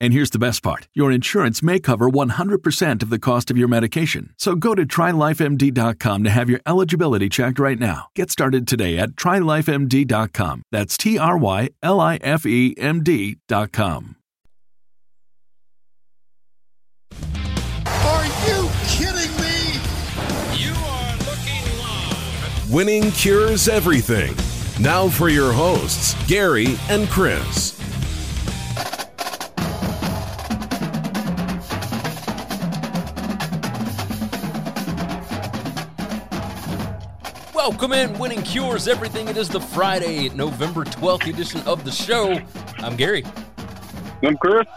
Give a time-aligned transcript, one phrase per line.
[0.00, 3.68] And here's the best part your insurance may cover 100% of the cost of your
[3.68, 4.34] medication.
[4.36, 8.08] So go to trylifemd.com to have your eligibility checked right now.
[8.14, 10.62] Get started today at trylifemd.com.
[10.70, 14.16] That's T R Y L I F E M D.com.
[17.86, 19.80] Are you kidding me?
[20.54, 22.70] You are looking live.
[22.72, 24.34] Winning cures everything.
[24.82, 27.75] Now for your hosts, Gary and Chris.
[37.68, 39.26] Welcome in, Winning Cures Everything.
[39.26, 42.38] It is the Friday, November 12th edition of the show.
[42.78, 43.24] I'm Gary.
[44.22, 44.68] I'm Chris.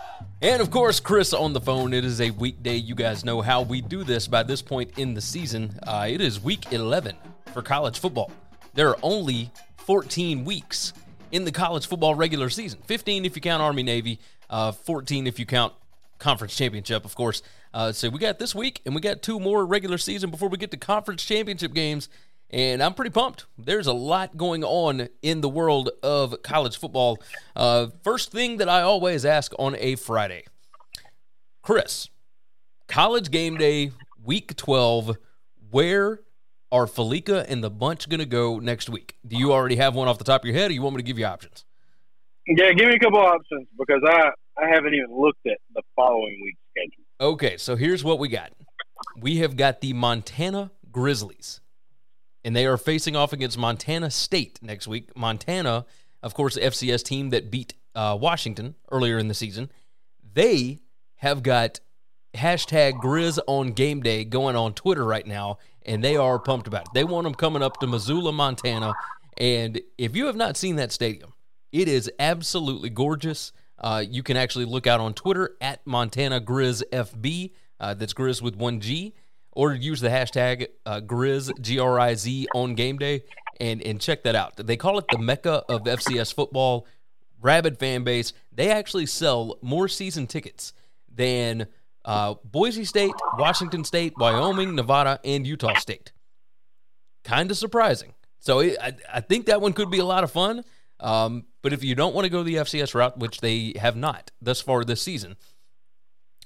[0.42, 1.94] And of course, Chris on the phone.
[1.94, 2.78] It is a weekday.
[2.78, 5.80] You guys know how we do this by this point in the season.
[5.86, 7.16] Uh, it is week 11
[7.54, 8.32] for college football.
[8.73, 10.92] There are only 14 weeks
[11.32, 14.20] in the college football regular season 15 if you count Army Navy,
[14.50, 15.73] uh, 14 if you count
[16.17, 17.44] conference championship, of course.
[17.71, 20.58] Uh, so we got this week, and we got two more regular season before we
[20.58, 22.10] get to conference championship games
[22.52, 23.45] and I'm pretty pumped.
[23.58, 27.20] There's a lot going on in the world of college football.
[27.55, 30.45] Uh, first thing that I always ask on a Friday
[31.61, 32.09] Chris,
[32.88, 33.92] college game day,
[34.23, 35.17] week 12,
[35.70, 36.21] where
[36.71, 39.17] are Felica and the bunch going to go next week?
[39.27, 41.02] Do you already have one off the top of your head, or you want me
[41.02, 41.65] to give you options?
[42.48, 46.39] Yeah, give me a couple options because I, I haven't even looked at the following
[46.43, 47.05] week's schedule.
[47.21, 48.52] Okay, so here's what we got
[49.17, 51.61] we have got the Montana Grizzlies
[52.44, 55.16] and they are facing off against Montana State next week.
[55.16, 55.86] Montana,
[56.23, 59.72] of course, the FCS team that beat uh, Washington earlier in the season.
[60.33, 60.80] They
[61.16, 61.80] have got
[62.33, 66.83] hashtag Grizz on game day going on Twitter right now, and they are pumped about
[66.83, 66.94] it.
[66.94, 68.94] They want them coming up to Missoula, Montana.
[69.38, 71.33] And if you have not seen that stadium,
[71.71, 73.52] it is absolutely gorgeous.
[73.77, 77.52] Uh, you can actually look out on Twitter at Montana Grizz FB.
[77.80, 79.14] Uh, that's Grizz with one G
[79.59, 83.23] or use the hashtag uh, Grizz G R I Z on game day
[83.59, 84.55] and and check that out.
[84.55, 86.87] They call it the mecca of FCS football.
[87.42, 88.31] Rabid fan base.
[88.53, 90.71] They actually sell more season tickets
[91.14, 91.67] than
[92.05, 96.14] uh, Boise State, Washington State, Wyoming, Nevada, and Utah State.
[97.26, 98.14] Kind of surprising.
[98.39, 100.64] So I, I think that one could be a lot of fun.
[101.02, 104.31] Um, but if you don't want to go the FCS route, which they have not
[104.41, 105.36] thus far this season,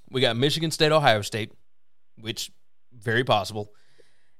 [0.09, 1.51] we got Michigan State, Ohio State,
[2.19, 2.51] which
[3.03, 3.71] very possible.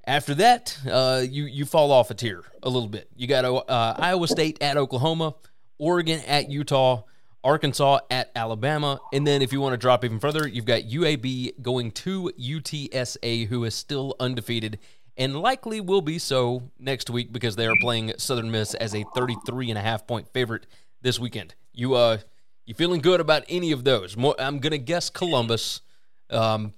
[0.05, 3.07] After that, uh, you you fall off a tier a little bit.
[3.15, 5.35] You got uh, Iowa State at Oklahoma,
[5.77, 7.03] Oregon at Utah,
[7.43, 11.61] Arkansas at Alabama, and then if you want to drop even further, you've got UAB
[11.61, 14.79] going to UTSA, who is still undefeated
[15.17, 19.05] and likely will be so next week because they are playing Southern Miss as a
[19.15, 20.65] 33 and a half point favorite
[21.01, 21.55] this weekend.
[21.73, 22.17] You uh,
[22.65, 24.17] you feeling good about any of those?
[24.17, 25.81] More, I'm gonna guess Columbus.
[26.29, 26.73] Um,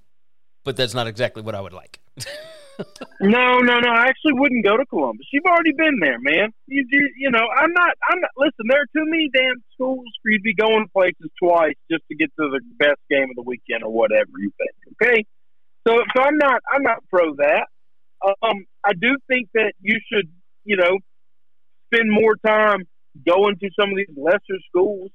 [0.66, 2.00] but that's not exactly what I would like.
[3.20, 3.88] no, no, no.
[3.88, 5.24] I actually wouldn't go to Columbus.
[5.32, 6.50] You've already been there, man.
[6.66, 7.94] You, you, you know, I'm not.
[8.10, 8.30] I'm not.
[8.36, 12.02] Listen, there are too many damn schools for you to be going places twice just
[12.10, 14.96] to get to the best game of the weekend or whatever you think.
[15.00, 15.24] Okay,
[15.86, 16.60] so so I'm not.
[16.74, 17.68] I'm not pro that.
[18.42, 20.28] Um, I do think that you should,
[20.64, 20.98] you know,
[21.94, 22.80] spend more time
[23.24, 25.12] going to some of these lesser schools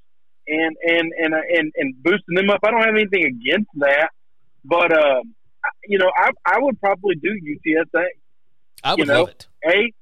[0.48, 2.62] and and and and, and boosting them up.
[2.64, 4.12] I don't have anything against that,
[4.64, 5.36] but um,
[5.86, 8.06] you know, I I would probably do UTSA.
[8.84, 9.48] I would you know, love it.
[9.66, 9.94] A,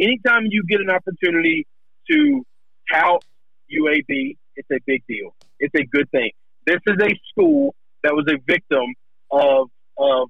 [0.00, 1.66] anytime you get an opportunity
[2.10, 2.46] to
[2.92, 3.24] tout
[3.72, 5.34] UAB, it's a big deal.
[5.58, 6.30] It's a good thing.
[6.66, 8.94] This is a school that was a victim
[9.30, 9.68] of
[9.98, 10.28] of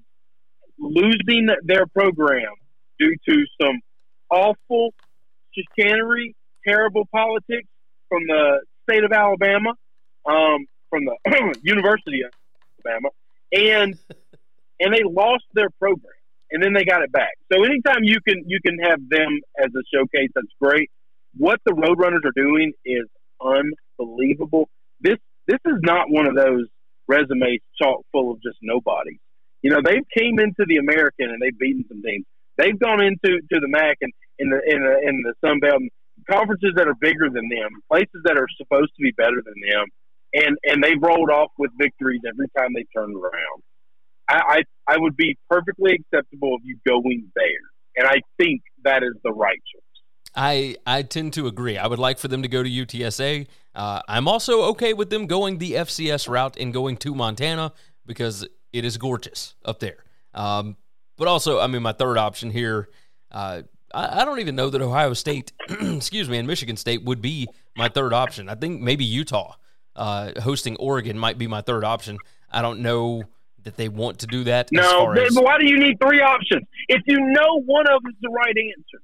[0.77, 2.53] losing their program
[2.99, 3.79] due to some
[4.29, 4.93] awful
[5.53, 6.35] chicanery,
[6.65, 7.67] terrible politics
[8.09, 9.73] from the state of Alabama,
[10.25, 12.31] um, from the University of
[12.85, 13.09] Alabama,
[13.53, 13.97] and
[14.81, 16.17] and they lost their program,
[16.51, 17.31] and then they got it back.
[17.53, 20.89] So anytime you can you can have them as a showcase, that's great.
[21.37, 23.05] What the Roadrunners are doing is
[23.39, 24.67] unbelievable.
[24.99, 25.17] This
[25.47, 26.67] this is not one of those
[27.07, 29.17] resumes chock full of just nobody.
[29.61, 32.25] You know, they've came into the American and they've beaten some teams.
[32.57, 35.81] They've gone into to the MAC and in the in the in the Sun Belt
[36.29, 39.85] conferences that are bigger than them, places that are supposed to be better than them,
[40.33, 43.61] and and they've rolled off with victories every time they turned around.
[44.31, 44.41] I,
[44.87, 47.45] I I would be perfectly acceptable of you going there,
[47.97, 49.81] and I think that is the right choice.
[50.35, 51.77] I I tend to agree.
[51.77, 53.47] I would like for them to go to UTSA.
[53.75, 57.73] Uh, I'm also okay with them going the FCS route and going to Montana
[58.05, 60.03] because it is gorgeous up there.
[60.33, 60.77] Um,
[61.17, 62.89] but also, I mean, my third option here,
[63.31, 63.61] uh,
[63.93, 67.89] I, don't even know that Ohio State, excuse me, and Michigan State would be my
[67.89, 68.49] third option.
[68.49, 69.55] I think maybe Utah
[69.95, 72.17] uh, hosting Oregon might be my third option.
[72.49, 73.23] I don't know
[73.63, 74.71] that they want to do that.
[74.71, 76.63] No, as, why do you need three options?
[76.87, 79.03] If you know one of them is the right answer.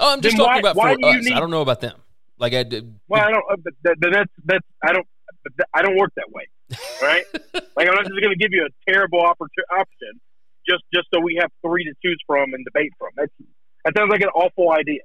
[0.00, 1.24] Oh, I'm just talking why, about for us.
[1.24, 1.96] Need, I don't know about them.
[2.38, 2.98] Like I did.
[3.08, 3.44] Well, I don't.
[3.50, 5.06] Uh, but that's that's I don't.
[5.72, 6.48] I don't work that way.
[7.02, 7.24] Right?
[7.76, 10.20] like I'm not just going to give you a terrible option
[10.68, 13.10] just just so we have three to choose from and debate from.
[13.16, 13.32] That's
[13.84, 15.02] that sounds like an awful idea.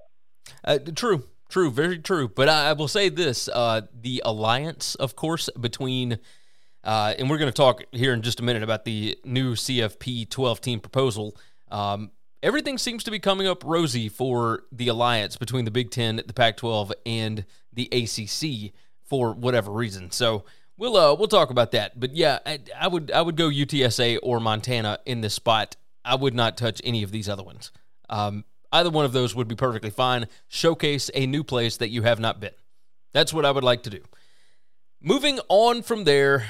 [0.64, 2.28] Uh, true, true, very true.
[2.28, 6.20] But I, I will say this: uh, the alliance, of course, between
[6.90, 10.28] uh, and we're going to talk here in just a minute about the new CFP
[10.28, 11.38] 12 team proposal.
[11.70, 12.10] Um,
[12.42, 16.34] everything seems to be coming up rosy for the alliance between the Big Ten, the
[16.34, 20.10] Pac 12, and the ACC for whatever reason.
[20.10, 20.46] So
[20.78, 22.00] we'll uh, we'll talk about that.
[22.00, 25.76] But yeah, I, I, would I would go UTSA or Montana in this spot.
[26.04, 27.72] I would not touch any of these other ones.
[28.10, 30.26] Um, either one of those would be perfectly fine.
[30.48, 32.54] Showcase a new place that you have not been.
[33.14, 34.02] That's what I would like to do.
[35.00, 36.50] Moving on from there,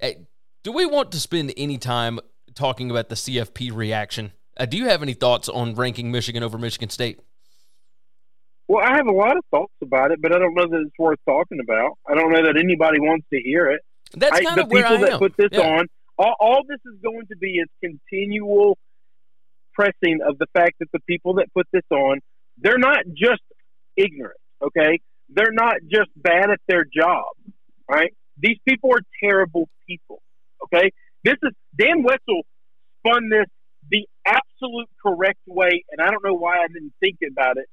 [0.00, 2.18] do we want to spend any time
[2.54, 4.32] talking about the CFP reaction?
[4.56, 7.20] Uh, do you have any thoughts on ranking Michigan over Michigan State?
[8.68, 10.98] Well, I have a lot of thoughts about it, but I don't know that it's
[10.98, 11.98] worth talking about.
[12.08, 13.80] I don't know that anybody wants to hear it.
[14.14, 15.00] That's kind I, of I am.
[15.02, 15.60] that put this yeah.
[15.60, 15.86] on.
[16.18, 18.78] All, all this is going to be is continual
[19.74, 22.20] pressing of the fact that the people that put this on,
[22.58, 23.42] they're not just
[23.96, 24.40] ignorant.
[24.60, 27.26] Okay, they're not just bad at their job.
[27.88, 28.14] Right?
[28.38, 30.22] These people are terrible people.
[30.64, 30.90] Okay,
[31.24, 32.42] this is Dan Wetzel
[33.00, 33.46] spun this
[33.90, 37.66] the absolute correct way, and I don't know why I didn't think about it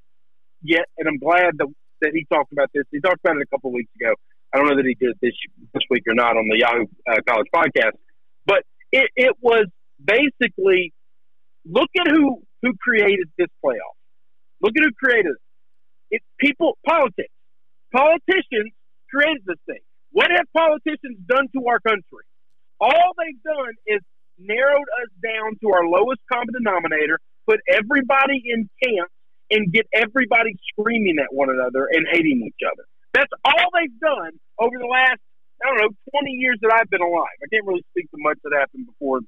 [0.62, 1.66] yet, and I'm glad that,
[2.02, 2.84] that he talked about this.
[2.92, 4.14] He talked about it a couple weeks ago.
[4.52, 5.34] I don't know that he did this
[5.72, 7.98] this week or not on the Yahoo uh, College podcast,
[8.46, 8.62] but
[8.92, 9.66] it, it was
[9.98, 10.92] basically
[11.66, 13.98] look at who who created this playoff.
[14.62, 15.42] Look at who created it.
[16.10, 17.34] It's people, politics.
[17.92, 18.72] Politicians
[19.10, 19.82] created this thing.
[20.14, 22.22] What have politicians done to our country?
[22.78, 23.98] All they've done is
[24.38, 27.18] narrowed us down to our lowest common denominator,
[27.50, 29.10] put everybody in camps
[29.50, 32.86] and get everybody screaming at one another and hating each other.
[33.12, 35.18] That's all they've done over the last,
[35.58, 37.34] I don't know, 20 years that I've been alive.
[37.42, 39.18] I can't really speak to much that happened before,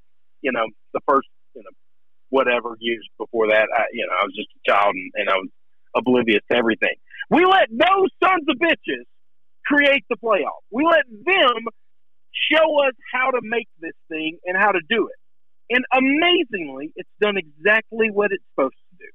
[0.43, 1.27] you know, the first,
[1.59, 1.75] you know,
[2.31, 3.67] whatever years before that.
[3.75, 5.51] I, you know, I was just a child and, and I was
[5.97, 6.95] oblivious to everything.
[7.31, 9.03] We let those sons of bitches
[9.67, 10.63] create the playoff.
[10.71, 11.65] We let them
[12.51, 15.75] show us how to make this thing and how to do it.
[15.75, 19.11] And amazingly, it's done exactly what it's supposed to do.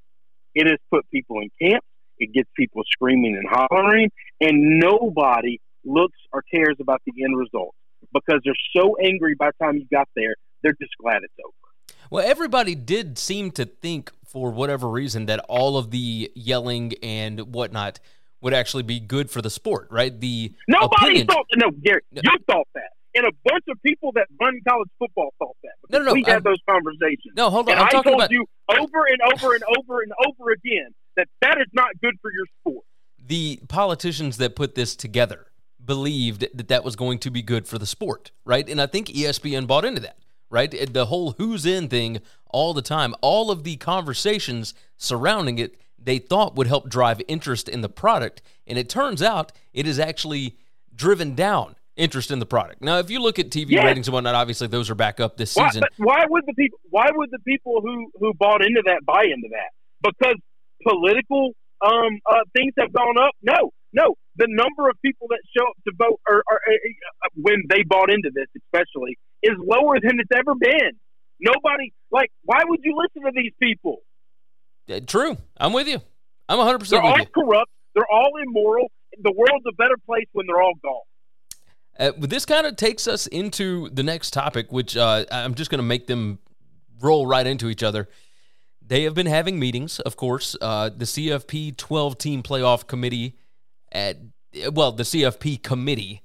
[0.54, 1.88] It has put people in camps.
[2.18, 7.74] It gets people screaming and hollering, and nobody looks or cares about the end result
[8.14, 11.98] because they're so angry by the time you got there, they're just glad it's over.
[12.12, 17.54] Well, everybody did seem to think, for whatever reason, that all of the yelling and
[17.54, 18.00] whatnot
[18.42, 20.20] would actually be good for the sport, right?
[20.20, 21.46] The nobody thought.
[21.56, 22.22] No, Gary, no.
[22.24, 25.74] you thought that and a bunch of people that run college football thought that.
[25.90, 26.14] No, no, no.
[26.14, 27.34] We had those conversations.
[27.36, 27.74] No, hold on.
[27.74, 30.94] And I'm I talking told about you over and over and over and over again
[31.18, 32.86] that that is not good for your sport.
[33.24, 35.48] The politicians that put this together
[35.84, 38.68] believed that that was going to be good for the sport, right?
[38.68, 40.18] And I think ESPN bought into that,
[40.50, 40.72] right?
[40.94, 46.20] The whole who's in thing all the time, all of the conversations surrounding it, they
[46.20, 48.42] thought would help drive interest in the product.
[48.68, 50.58] And it turns out it is actually
[50.96, 52.82] driven down interest in the product.
[52.82, 53.84] Now, if you look at TV yes.
[53.86, 55.84] ratings and whatnot, obviously those are back up this season.
[55.98, 56.80] Why, why would the people?
[56.90, 59.72] Why would the people who who bought into that buy into that?
[60.02, 60.36] Because
[60.84, 63.34] political um, uh, things have gone up.
[63.42, 64.16] No, no.
[64.36, 68.10] the number of people that show up to vote or, or uh, when they bought
[68.10, 70.98] into this, especially, is lower than it's ever been.
[71.40, 72.32] Nobody like.
[72.44, 73.98] Why would you listen to these people?
[74.92, 75.38] Uh, true.
[75.58, 76.02] I'm with you.
[76.50, 77.44] I'm 100 They're percent all with you.
[77.44, 77.72] corrupt.
[77.96, 78.92] They're all immoral.
[79.22, 81.02] The world's a better place when they're all gone.
[82.00, 85.80] Uh, this kind of takes us into the next topic, which uh, I'm just going
[85.80, 86.40] to make them
[87.02, 88.08] roll right into each other.
[88.86, 90.56] They have been having meetings, of course.
[90.60, 93.38] Uh, the CFP 12 team playoff committee
[93.92, 94.18] at
[94.72, 96.24] well, the CFP committee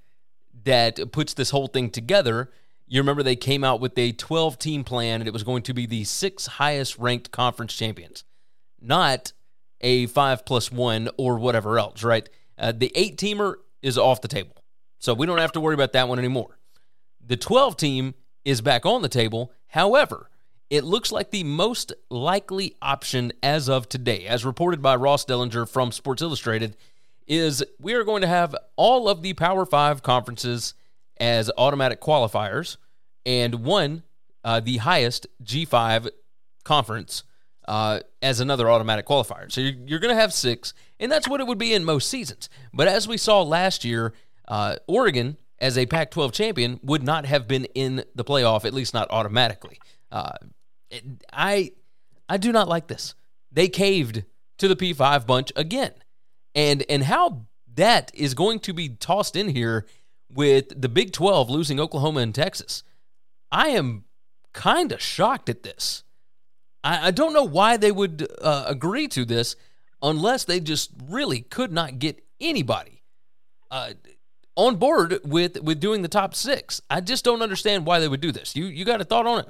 [0.65, 2.51] that puts this whole thing together.
[2.89, 5.75] You remember they came out with a 12 team plan, and it was going to
[5.75, 8.25] be the six highest ranked conference champions,
[8.81, 9.33] not
[9.81, 12.29] a five plus one or whatever else, right?
[12.59, 14.57] Uh, the eight teamer is off the table.
[14.99, 16.59] So we don't have to worry about that one anymore.
[17.25, 18.15] The 12 team
[18.45, 19.53] is back on the table.
[19.69, 20.31] However,
[20.71, 25.69] it looks like the most likely option as of today, as reported by Ross Dellenger
[25.69, 26.77] from Sports Illustrated,
[27.27, 30.75] is we are going to have all of the Power Five conferences
[31.19, 32.77] as automatic qualifiers,
[33.25, 34.03] and one,
[34.45, 36.11] uh, the highest G5
[36.65, 37.23] conference,
[37.67, 39.51] uh, as another automatic qualifier.
[39.51, 42.09] So you're, you're going to have six, and that's what it would be in most
[42.09, 42.49] seasons.
[42.73, 44.15] But as we saw last year,
[44.49, 48.75] uh, Oregon, as a Pac 12 champion, would not have been in the playoff, at
[48.75, 49.79] least not automatically.
[50.11, 50.33] Uh,
[51.33, 51.73] I,
[52.29, 53.15] I do not like this.
[53.51, 54.25] They caved
[54.59, 55.93] to the P5 bunch again.
[56.55, 59.87] And, and how that is going to be tossed in here
[60.33, 62.83] with the Big 12 losing Oklahoma and Texas.
[63.51, 64.05] I am
[64.53, 66.03] kind of shocked at this.
[66.87, 69.57] I, I don't know why they would uh, agree to this
[70.01, 73.03] unless they just really could not get anybody
[73.71, 73.95] uh,
[74.55, 76.81] on board with with doing the top six.
[76.89, 78.55] I just don't understand why they would do this.
[78.55, 79.49] You you got a thought on it?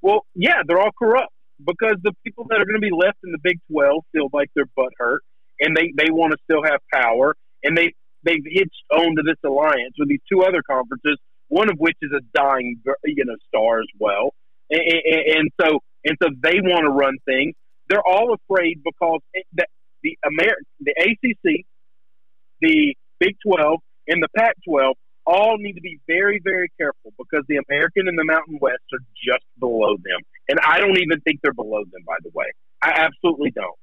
[0.00, 3.32] Well, yeah, they're all corrupt because the people that are going to be left in
[3.32, 5.22] the Big Twelve feel like their butt hurt,
[5.60, 7.92] and they they want to still have power, and they
[8.22, 11.18] they've hitched on to this alliance with these two other conferences,
[11.48, 14.34] one of which is a dying you know star as well,
[14.70, 17.54] and, and, and so and so they want to run things.
[17.88, 19.20] They're all afraid because
[19.52, 19.66] the
[20.02, 21.64] the Amer- the ACC,
[22.60, 24.96] the Big Twelve, and the Pac twelve
[25.28, 29.04] all need to be very, very careful because the American and the Mountain West are
[29.14, 30.20] just below them.
[30.48, 32.46] And I don't even think they're below them, by the way.
[32.80, 33.76] I absolutely don't.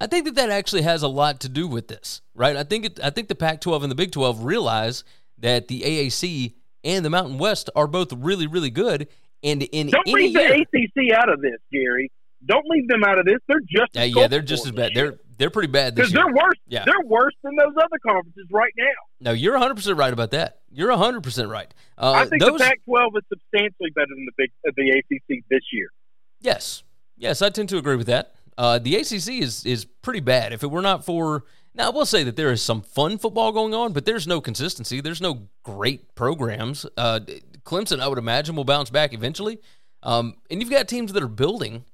[0.00, 2.56] I think that that actually has a lot to do with this, right?
[2.56, 5.04] I think it, I think the Pac-12 and the Big 12 realize
[5.38, 9.08] that the AAC and the Mountain West are both really, really good,
[9.46, 12.10] and in Don't leave year, the ACC out of this, Gary.
[12.44, 13.38] Don't leave them out of this.
[13.48, 14.92] They're just yeah, as yeah, they're just as bad.
[14.94, 16.58] They're they're pretty bad because they're worse.
[16.66, 16.84] Yeah.
[16.84, 18.84] They're worse than those other conferences right now.
[19.20, 20.60] No, you're 100 percent right about that.
[20.70, 21.72] You're 100 percent right.
[21.98, 25.44] Uh, I think those, the Pac-12 is substantially better than the big uh, the ACC
[25.50, 25.88] this year.
[26.40, 26.82] Yes,
[27.16, 28.34] yes, I tend to agree with that.
[28.58, 30.52] Uh, the ACC is is pretty bad.
[30.52, 33.52] If it were not for now, I will say that there is some fun football
[33.52, 35.00] going on, but there's no consistency.
[35.00, 36.86] There's no great programs.
[36.96, 37.20] Uh,
[37.66, 39.58] Clemson, I would imagine, will bounce back eventually.
[40.02, 41.84] Um, and you've got teams that are building,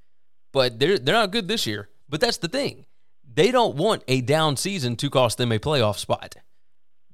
[0.53, 1.89] but they're they're not good this year.
[2.09, 2.85] But that's the thing;
[3.35, 6.37] they don't want a down season to cost them a playoff spot.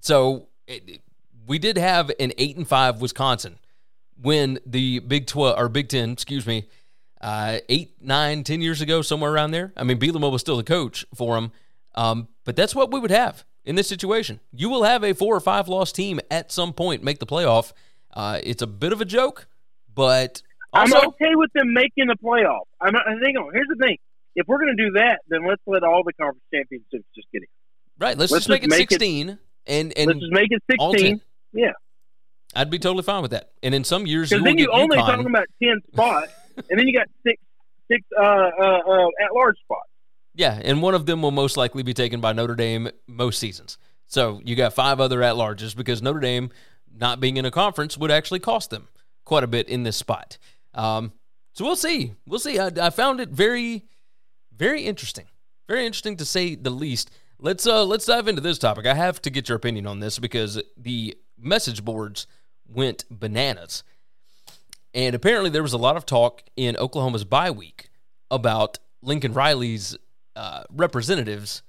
[0.01, 1.01] So it,
[1.47, 3.59] we did have an eight and five Wisconsin
[4.21, 6.69] when the Big Twelve or Big Ten, excuse me,
[7.21, 9.73] uh, eight, nine, ten years ago, somewhere around there.
[9.77, 11.53] I mean, Bielema was still the coach for them,
[11.95, 14.41] um, but that's what we would have in this situation.
[14.53, 17.73] You will have a four or five loss team at some point make the playoff.
[18.15, 19.47] Uh, it's a bit of a joke,
[19.95, 22.63] but also, I'm okay with them making the playoff.
[22.81, 23.53] I'm not, hang on.
[23.53, 23.97] Here's the thing:
[24.35, 27.43] if we're going to do that, then let's let all the conference championships just get
[27.43, 27.49] it.
[27.99, 28.17] right?
[28.19, 30.63] Let's, let's just make just it make it- sixteen, and and let's just make it
[30.71, 31.21] 16.
[31.53, 31.73] Yeah.
[32.57, 33.51] I'd be totally fine with that.
[33.63, 35.07] And in some years, you Because then you only UConn.
[35.07, 36.33] talking about ten spots,
[36.71, 37.41] and then you got six
[37.91, 39.89] six uh, uh, uh, at large spots.
[40.35, 43.77] Yeah, and one of them will most likely be taken by Notre Dame most seasons.
[44.07, 46.51] So you got five other at larges because Notre Dame
[46.95, 48.89] not being in a conference would actually cost them
[49.25, 50.39] quite a bit in this spot.
[50.75, 51.13] Um,
[51.53, 52.15] so we'll see.
[52.27, 52.59] We'll see.
[52.59, 53.85] I, I found it very,
[54.57, 55.27] very interesting.
[55.69, 57.11] Very interesting to say the least.
[57.41, 58.87] Let's uh let's dive into this topic.
[58.87, 62.27] I have to get your opinion on this because the message boards
[62.67, 63.85] went bananas.
[64.95, 67.91] And apparently, there was a lot of talk in Oklahoma's bye week
[68.31, 69.97] about Lincoln Riley's
[70.35, 71.63] uh, representatives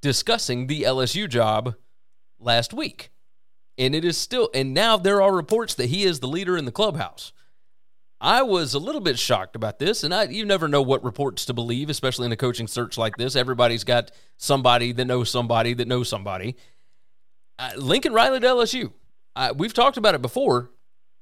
[0.00, 1.74] discussing the LSU job
[2.38, 3.10] last week.
[3.78, 6.64] And it is still, and now there are reports that he is the leader in
[6.64, 7.32] the clubhouse.
[8.20, 11.44] I was a little bit shocked about this, and I, you never know what reports
[11.46, 13.36] to believe, especially in a coaching search like this.
[13.36, 16.56] Everybody's got somebody that knows somebody that knows somebody.
[17.58, 18.92] Uh, Lincoln Riley to LSU.
[19.34, 20.70] Uh, we've talked about it before.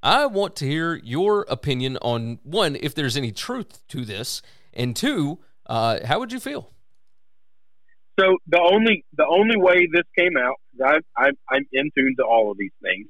[0.04, 4.42] I want to hear your opinion on one, if there's any truth to this,
[4.73, 6.70] and two, uh, how would you feel?
[8.20, 12.25] So the only the only way this came out, I, I, I'm in tune to
[12.25, 13.09] all of these things,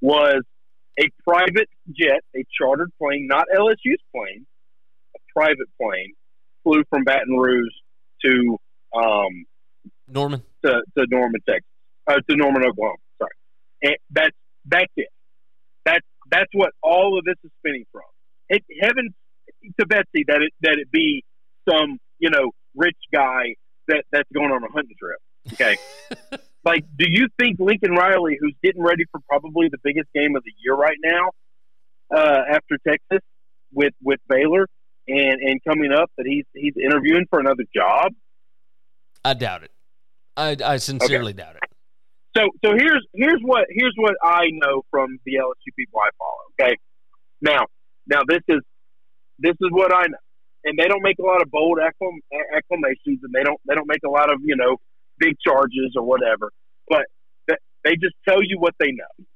[0.00, 0.42] was
[0.98, 4.46] a private jet, a chartered plane, not LSU's plane,
[5.14, 6.14] a private plane,
[6.64, 7.72] flew from Baton Rouge
[8.24, 8.58] to
[8.96, 9.44] um,
[10.08, 10.42] Norman.
[10.64, 11.66] to, to Norman, Texas,
[12.06, 12.96] uh, to Norman, Oklahoma.
[13.18, 13.30] Sorry,
[13.82, 15.08] and that's that's it.
[15.84, 18.02] That's that's what all of this is spinning from.
[18.48, 19.14] It, heaven
[19.78, 21.24] to Betsy that it that it be
[21.68, 23.54] some you know rich guy
[23.88, 25.18] that that's going on a hunting trip.
[25.52, 25.76] Okay,
[26.66, 30.42] like do you think Lincoln Riley, who's getting ready for probably the biggest game of
[30.42, 31.30] the year right now,
[32.14, 33.24] uh, after Texas
[33.72, 34.66] with with Baylor
[35.06, 38.12] and and coming up, that he's he's interviewing for another job?
[39.24, 39.70] I doubt it.
[40.36, 41.62] I, I sincerely doubt it.
[42.36, 46.68] So so here's here's what here's what I know from the LSU people I follow.
[46.68, 46.76] Okay,
[47.40, 47.66] now
[48.08, 48.60] now this is
[49.38, 50.18] this is what I know,
[50.64, 52.20] and they don't make a lot of bold acclam-
[52.52, 54.78] acclamations, and they don't they don't make a lot of you know
[55.18, 56.50] big charges or whatever,
[56.88, 57.04] but
[57.48, 59.26] th- they just tell you what they know.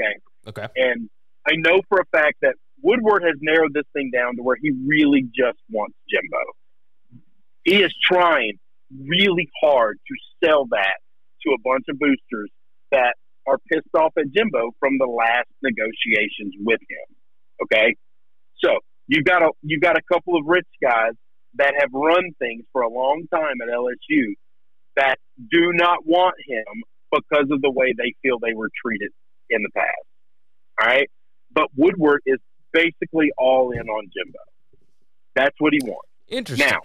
[0.00, 0.14] Okay,
[0.48, 0.66] Okay.
[0.76, 1.08] and
[1.48, 4.70] I know for a fact that Woodward has narrowed this thing down to where he
[4.86, 7.22] really just wants Jimbo.
[7.64, 8.58] He is trying
[9.08, 10.14] really hard to
[10.46, 10.98] sell that
[11.42, 12.50] to a bunch of boosters
[12.92, 13.14] that
[13.46, 17.16] are pissed off at Jimbo from the last negotiations with him.
[17.62, 17.96] Okay,
[18.62, 18.76] so
[19.08, 21.12] you've got a you've got a couple of rich guys
[21.54, 24.34] that have run things for a long time at LSU
[24.96, 26.64] that do not want him
[27.12, 29.10] because of the way they feel they were treated
[29.50, 30.06] in the past.
[30.80, 31.08] All right,
[31.52, 32.38] but Woodward is
[32.72, 34.38] basically all in on Jimbo.
[35.34, 36.08] That's what he wants.
[36.28, 36.68] Interesting.
[36.68, 36.80] Now,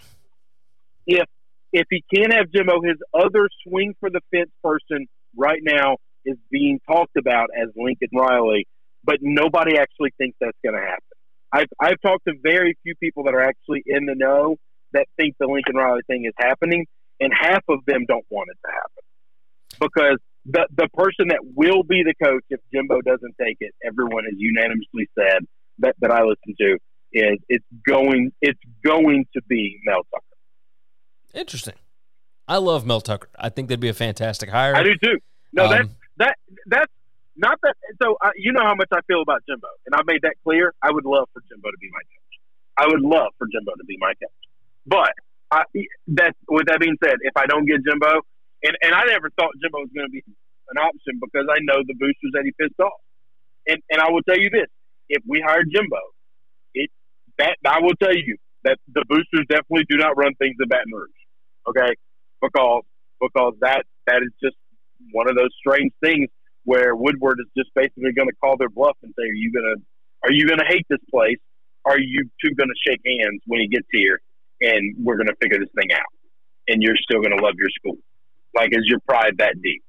[1.08, 1.25] if
[1.74, 6.38] if he can't have Jimbo, his other swing for the fence person right now is
[6.51, 8.68] being talked about as Lincoln Riley,
[9.03, 11.03] but nobody actually thinks that's going to happen.
[11.51, 14.58] I've I've talked to very few people that are actually in the know
[14.94, 16.86] that think the Lincoln Riley thing is happening,
[17.21, 19.03] and half of them don't want it to happen
[19.79, 24.25] because the the person that will be the coach if Jimbo doesn't take it, everyone
[24.25, 25.45] has unanimously said
[25.79, 26.77] that that I listen to
[27.13, 30.25] is it's going it's going to be Mel Tucker.
[31.34, 31.75] Interesting.
[32.47, 33.29] I love Mel Tucker.
[33.38, 34.75] I think that'd be a fantastic hire.
[34.75, 35.19] I do too.
[35.53, 36.93] No, Um, that's that that's
[37.38, 37.75] not that.
[38.01, 40.73] So uh, you know how much I feel about Jimbo, and I made that clear.
[40.81, 42.39] I would love for Jimbo to be my coach.
[42.77, 44.29] I would love for Jimbo to be my coach.
[44.86, 45.13] But
[45.51, 45.63] I,
[46.19, 48.21] that with that being said, if I don't get Jimbo,
[48.63, 50.23] and and I never thought Jimbo was going to be
[50.71, 53.01] an option because I know the boosters that he pissed off.
[53.67, 54.67] And and I will tell you this:
[55.09, 56.01] if we hire Jimbo,
[56.75, 56.89] it
[57.39, 60.93] that I will tell you that the boosters definitely do not run things in Baton
[60.93, 61.21] Rouge.
[61.69, 61.95] Okay,
[62.41, 62.83] because
[63.21, 64.57] because that that is just
[65.13, 66.29] one of those strange things
[66.65, 69.75] where Woodward is just basically going to call their bluff and say, "Are you gonna
[70.25, 71.39] are you gonna hate this place?
[71.85, 74.21] Are you two going to shake hands when he gets here,
[74.62, 76.12] and we're going to figure this thing out,
[76.67, 77.97] and you're still going to love your school?
[78.56, 79.84] Like, is your pride that deep?"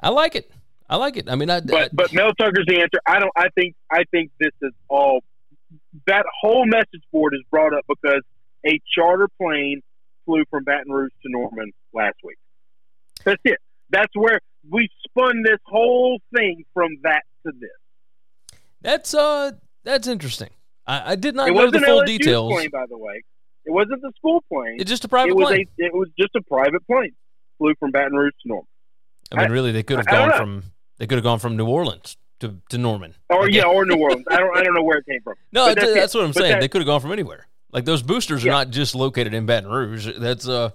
[0.00, 0.50] I like it.
[0.88, 1.30] I like it.
[1.30, 2.98] I mean, I, But but Mel Tucker's the answer.
[3.06, 3.32] I don't.
[3.36, 5.22] I think I think this is all.
[6.06, 8.22] That whole message board is brought up because
[8.66, 9.80] a charter plane
[10.24, 12.38] flew from Baton Rouge to Norman last week.
[13.24, 13.58] That's it.
[13.90, 18.58] That's where we spun this whole thing from that to this.
[18.80, 19.52] that's uh
[19.84, 20.50] that's interesting.
[20.86, 22.52] I, I did not it know the full details.
[22.52, 23.22] plane, by the way.
[23.64, 24.76] It wasn't the school plane.
[24.78, 25.66] It's just a private it was plane.
[25.80, 25.84] a.
[25.86, 27.14] It was just a private plane.
[27.58, 28.66] Flew from Baton Rouge to Norman.
[29.32, 30.36] I mean, really, they could have I gone know.
[30.36, 30.62] from
[30.98, 33.14] they could have gone from New Orleans to, to Norman.
[33.30, 34.26] Or Like, yeah, or New Orleans.
[34.30, 34.56] I don't.
[34.56, 35.34] I don't know where it came from.
[35.52, 36.52] No, that's, that's what I'm saying.
[36.52, 37.46] that- they could have gone from anywhere.
[37.72, 40.08] Like those boosters are not just located in Baton Rouge.
[40.16, 40.70] That's uh,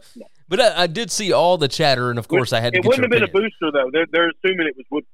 [0.50, 2.86] but I, I did see all the chatter, and of course, I had to It
[2.86, 3.90] wouldn't have been a booster though.
[3.94, 5.06] They're, they're assuming it was Wood.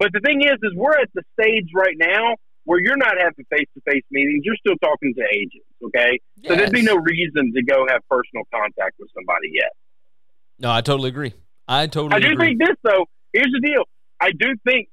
[0.00, 3.44] But the thing is, is we're at the stage right now where you're not having
[3.50, 4.42] face to face meetings.
[4.44, 5.66] You're still talking to agents.
[5.84, 9.72] Okay, so there'd be no reason to go have personal contact with somebody yet.
[10.58, 11.34] No, I totally agree.
[11.66, 12.48] I totally I do agree.
[12.48, 13.06] think this though.
[13.32, 13.84] Here's the deal.
[14.20, 14.88] I do think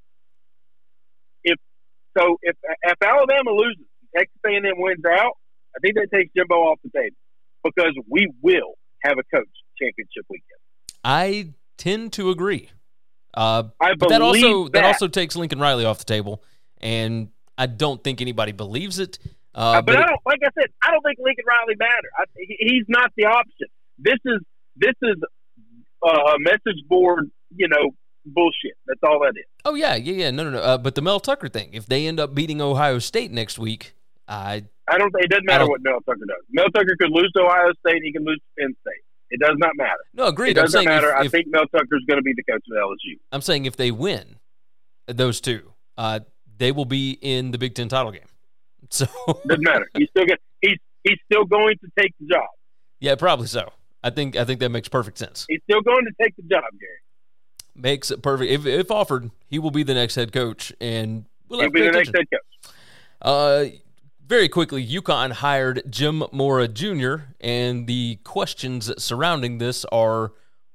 [1.44, 1.58] if
[2.18, 5.34] so, if if Alabama loses, Texas A&M wins out,
[5.76, 7.16] I think that takes Jimbo off the table
[7.64, 9.48] because we will have a coach
[9.80, 10.60] championship weekend.
[11.04, 12.70] I tend to agree.
[13.34, 14.74] Uh, I but that believe also that.
[14.74, 14.86] that.
[14.86, 16.44] also takes Lincoln Riley off the table,
[16.82, 19.20] and I don't think anybody believes it.
[19.54, 22.10] Uh, Uh, but but I don't, like I said, I don't think Lincoln Riley matter.
[22.18, 23.68] I, he's not the option.
[23.98, 24.40] This is
[24.78, 25.18] this is
[26.02, 27.92] uh, a message board, you know,
[28.26, 28.78] bullshit.
[28.88, 29.46] That's all that is.
[29.66, 30.32] oh yeah, yeah, yeah.
[30.32, 30.60] No, no, no.
[30.60, 31.74] Uh, but the Mel Tucker thing.
[31.74, 33.96] If they end up beating Ohio State next week,
[34.28, 35.14] I I don't.
[35.20, 36.44] It doesn't matter what Mel Tucker does.
[36.52, 38.02] Mel Tucker could lose to Ohio State.
[38.04, 39.04] He can lose to Penn State.
[39.32, 40.04] It does not matter.
[40.14, 40.52] no agreed.
[40.52, 41.14] It doesn't matter.
[41.14, 43.20] I if, if, think Mel Tucker is going to be the coach of LSU.
[43.32, 44.38] I'm saying if they win
[45.08, 46.22] those two, uh,
[46.60, 48.22] they will be in the Big Ten title game.
[48.92, 49.06] So
[49.46, 49.88] Doesn't matter.
[49.96, 50.40] He's still get.
[50.62, 52.48] He's he's still going to take the job.
[53.00, 53.72] yeah, probably so.
[54.04, 55.46] I think I think that makes perfect sense.
[55.48, 56.98] He's still going to take the job, Gary.
[57.76, 58.52] Makes it perfect.
[58.52, 61.92] If, if offered, he will be the next head coach, and we'll He'll be the
[61.92, 62.74] next head coach.
[63.22, 63.66] Uh,
[64.26, 70.34] very quickly, UConn hired Jim Mora Jr., and the questions surrounding this are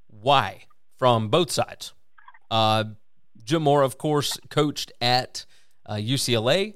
[0.09, 0.67] why
[0.99, 1.95] from both sides.
[2.51, 2.85] Uh,
[3.45, 5.45] Jim Mora, of course, coached at
[5.87, 6.75] uh, UCLA,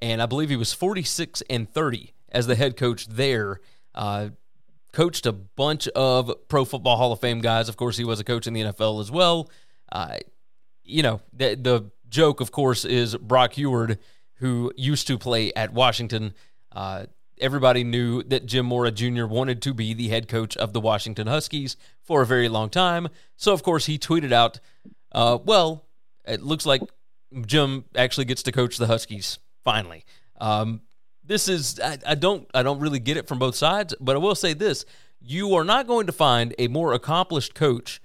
[0.00, 3.60] and I believe he was 46 and 30 as the head coach there.
[3.94, 4.30] Uh,
[4.92, 7.68] coached a bunch of Pro Football Hall of Fame guys.
[7.68, 9.50] Of course, he was a coach in the NFL as well.
[9.90, 10.18] Uh,
[10.82, 13.98] you know, the, the joke, of course, is Brock Huard,
[14.36, 16.32] who used to play at Washington.
[16.72, 17.06] Uh,
[17.40, 19.26] everybody knew that Jim Mora Jr.
[19.26, 23.08] wanted to be the head coach of the Washington Huskies for a very long time.
[23.36, 24.60] So, of course, he tweeted out,
[25.12, 25.86] uh, well,
[26.26, 26.82] it looks like
[27.46, 30.04] Jim actually gets to coach the Huskies finally.
[30.40, 30.82] Um,
[31.24, 34.18] this is I, I don't I don't really get it from both sides, but I
[34.18, 34.84] will say this:
[35.20, 38.00] you are not going to find a more accomplished coach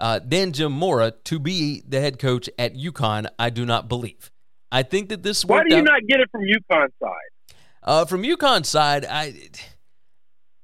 [0.00, 3.28] uh, than Jim Mora to be the head coach at UConn.
[3.38, 4.30] I do not believe.
[4.70, 5.44] I think that this.
[5.44, 7.56] Why do you out, not get it from UConn side?
[7.82, 9.34] Uh, from UConn side, I.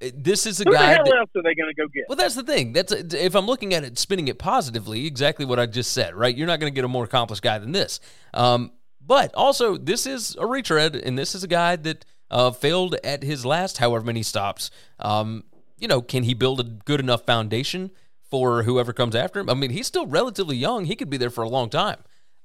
[0.01, 0.79] This is a Who guy.
[0.79, 2.05] the hell that- else are they going to go get?
[2.07, 2.71] well, that's the thing.
[2.73, 6.15] That's if I'm looking at it, spinning it positively, exactly what I just said.
[6.15, 6.35] Right?
[6.35, 7.99] You're not going to get a more accomplished guy than this.
[8.33, 8.71] Um,
[9.05, 13.23] but also, this is a retread, and this is a guy that uh, failed at
[13.23, 14.71] his last however many stops.
[14.99, 15.43] Um,
[15.79, 17.91] you know, can he build a good enough foundation
[18.29, 19.49] for whoever comes after him?
[19.49, 20.85] I mean, he's still relatively young.
[20.85, 21.97] He could be there for a long time.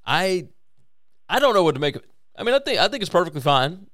[0.07, 0.49] I,
[1.29, 2.11] I don't know what to make of it.
[2.37, 3.87] I mean, I think I think it's perfectly fine,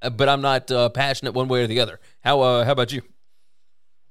[0.00, 2.00] but I'm not uh, passionate one way or the other.
[2.20, 3.02] How uh, how about you?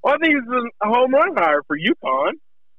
[0.03, 2.33] Well, I think it's a home run hire for UConn.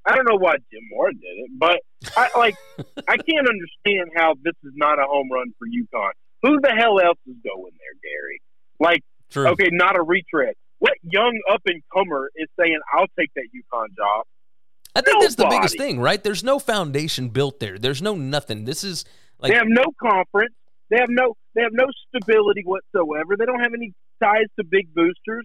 [0.06, 1.80] I don't know why Jim Mora did it, but
[2.16, 2.56] I like
[3.08, 6.12] I can't understand how this is not a home run for UConn.
[6.42, 8.40] Who the hell else is going there, Gary?
[8.78, 9.48] Like, True.
[9.48, 10.54] okay, not a retread.
[10.78, 14.24] What young up and comer is saying, "I'll take that UConn job"?
[14.94, 16.22] I think that's the biggest thing, right?
[16.22, 17.78] There's no foundation built there.
[17.78, 18.64] There's no nothing.
[18.64, 19.04] This is
[19.40, 20.54] like they have no conference.
[20.90, 21.34] They have no.
[21.54, 23.36] They have no stability whatsoever.
[23.38, 25.44] They don't have any ties to big boosters,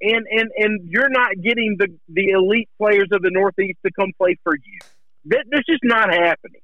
[0.00, 4.12] and and and you're not getting the the elite players of the Northeast to come
[4.18, 4.78] play for you.
[5.26, 6.62] That, that's just not happening.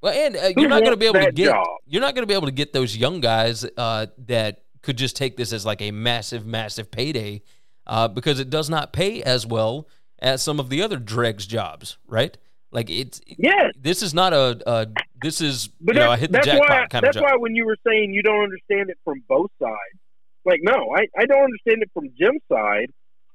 [0.00, 1.66] Well, and uh, you're not going to be able to get job?
[1.86, 5.16] you're not going to be able to get those young guys uh, that could just
[5.16, 7.42] take this as like a massive, massive payday
[7.86, 9.88] uh, because it does not pay as well
[10.18, 12.36] as some of the other dregs jobs, right?
[12.72, 13.72] Like it's Yes.
[13.78, 14.86] this is not a, a
[15.22, 17.54] this is But you know I hit the jackpot why kind of that's why when
[17.54, 19.98] you were saying you don't understand it from both sides,
[20.44, 22.88] like no, I, I don't understand it from Jim's side,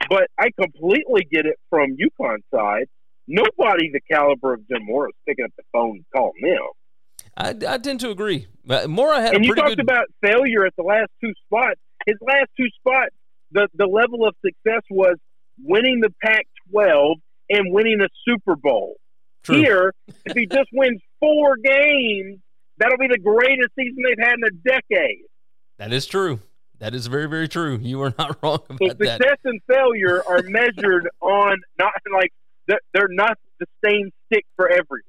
[0.09, 2.87] but I completely get it from UConn side.
[3.27, 6.67] Nobody the caliber of Jim Mora is picking up the phone and calling them.
[7.37, 8.47] I, I tend to agree.
[8.65, 9.79] Mora had And a you talked good.
[9.81, 11.79] about failure at the last two spots.
[12.07, 13.13] His last two spots,
[13.51, 15.17] the the level of success was
[15.61, 17.15] winning the Pac-12
[17.49, 18.95] and winning a Super Bowl.
[19.47, 19.57] True.
[19.57, 19.93] Here,
[20.25, 22.39] if he just wins four games,
[22.77, 25.23] that'll be the greatest season they've had in a decade.
[25.79, 26.39] that is true.
[26.79, 27.77] That is very very true.
[27.81, 29.17] You are not wrong So about that.
[29.21, 32.31] success and failure are measured on not like
[32.67, 35.01] they're, they're not the same stick for everyone.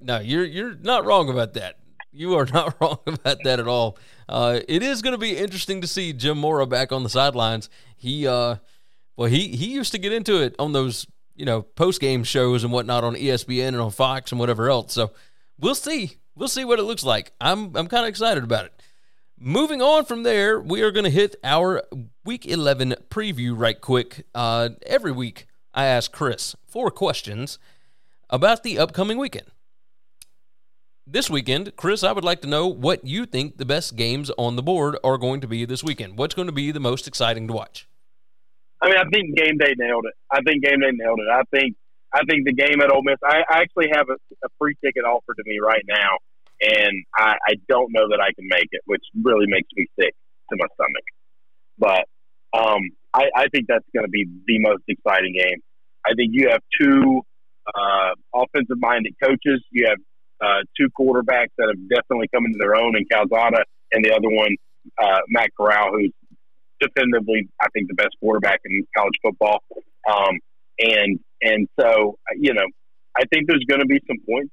[0.00, 1.78] No, you're you're not wrong about that.
[2.12, 3.98] You are not wrong about that at all.
[4.28, 7.68] Uh, it is going to be interesting to see Jim Mora back on the sidelines.
[7.96, 8.56] He, uh,
[9.16, 11.06] well, he he used to get into it on those
[11.40, 14.92] you know post game shows and whatnot on ESPN and on Fox and whatever else.
[14.92, 15.12] So
[15.58, 16.18] we'll see.
[16.36, 17.32] We'll see what it looks like.
[17.40, 18.82] I'm I'm kind of excited about it.
[19.38, 21.82] Moving on from there, we are going to hit our
[22.26, 24.26] Week 11 preview right quick.
[24.34, 27.58] Uh, every week, I ask Chris four questions
[28.28, 29.46] about the upcoming weekend.
[31.06, 34.56] This weekend, Chris, I would like to know what you think the best games on
[34.56, 36.18] the board are going to be this weekend.
[36.18, 37.88] What's going to be the most exciting to watch?
[38.82, 40.14] I mean, I think game day nailed it.
[40.32, 41.28] I think game day nailed it.
[41.30, 41.76] I think
[42.12, 43.18] I think the game at Ole Miss.
[43.24, 44.14] I, I actually have a,
[44.44, 46.18] a free ticket offered to me right now,
[46.60, 50.14] and I, I don't know that I can make it, which really makes me sick
[50.50, 51.06] to my stomach.
[51.78, 52.04] But
[52.58, 52.82] um,
[53.14, 55.60] I, I think that's going to be the most exciting game.
[56.04, 57.22] I think you have two
[57.66, 59.62] uh, offensive-minded coaches.
[59.70, 59.98] You have
[60.40, 63.62] uh, two quarterbacks that have definitely come into their own in Calzada,
[63.92, 64.56] and the other one,
[65.00, 66.12] uh, Matt Corral, who's
[66.80, 69.62] definitively, I think, the best quarterback in college football.
[70.10, 70.38] Um,
[70.78, 72.66] and and so, you know,
[73.16, 74.52] I think there's going to be some points,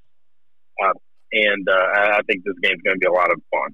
[0.84, 0.94] uh,
[1.32, 3.74] and uh, I think this game's going to be a lot of fun.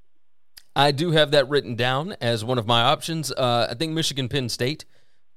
[0.75, 3.31] I do have that written down as one of my options.
[3.31, 4.85] Uh, I think Michigan Penn State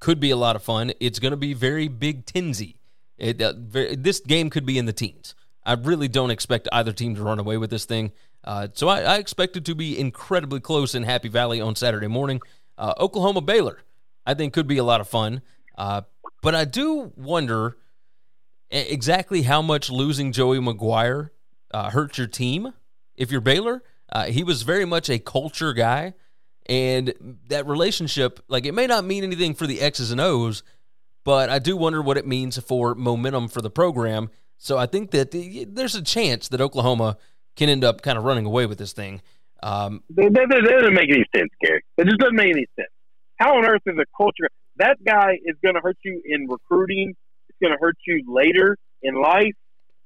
[0.01, 0.93] could be a lot of fun.
[1.01, 2.77] It's going to be very Big Tensy.
[3.21, 3.53] Uh,
[3.97, 5.35] this game could be in the teens.
[5.65, 8.13] I really don't expect either team to run away with this thing.
[8.45, 12.07] Uh, so I, I expect it to be incredibly close in Happy Valley on Saturday
[12.07, 12.41] morning.
[12.79, 13.81] Uh, Oklahoma Baylor,
[14.25, 15.43] I think, could be a lot of fun.
[15.77, 16.03] Uh,
[16.43, 17.77] but I do wonder
[18.71, 21.31] exactly how much losing Joey McGuire
[21.73, 22.73] uh, hurt your team.
[23.15, 26.15] If you're Baylor, uh, he was very much a culture guy,
[26.69, 30.63] and that relationship, like it may not mean anything for the X's and O's,
[31.25, 34.31] but I do wonder what it means for momentum for the program.
[34.59, 37.17] So I think that the, there's a chance that Oklahoma
[37.57, 39.23] can end up kind of running away with this thing.
[39.63, 41.83] Um, That, that, that doesn't make any sense, Gary.
[41.99, 42.89] It just doesn't make any sense.
[43.37, 44.49] How on earth is a culture?
[44.77, 47.15] That guy is going to hurt you in recruiting.
[47.49, 49.55] It's going to hurt you later in life.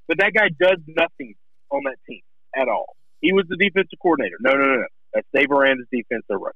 [0.09, 1.35] But that guy does nothing
[1.71, 2.21] on that team
[2.57, 2.97] at all.
[3.21, 4.37] He was the defensive coordinator.
[4.41, 4.87] No, no, no, no.
[5.15, 6.23] That's Dave Aranda's defense.
[6.29, 6.55] They're running.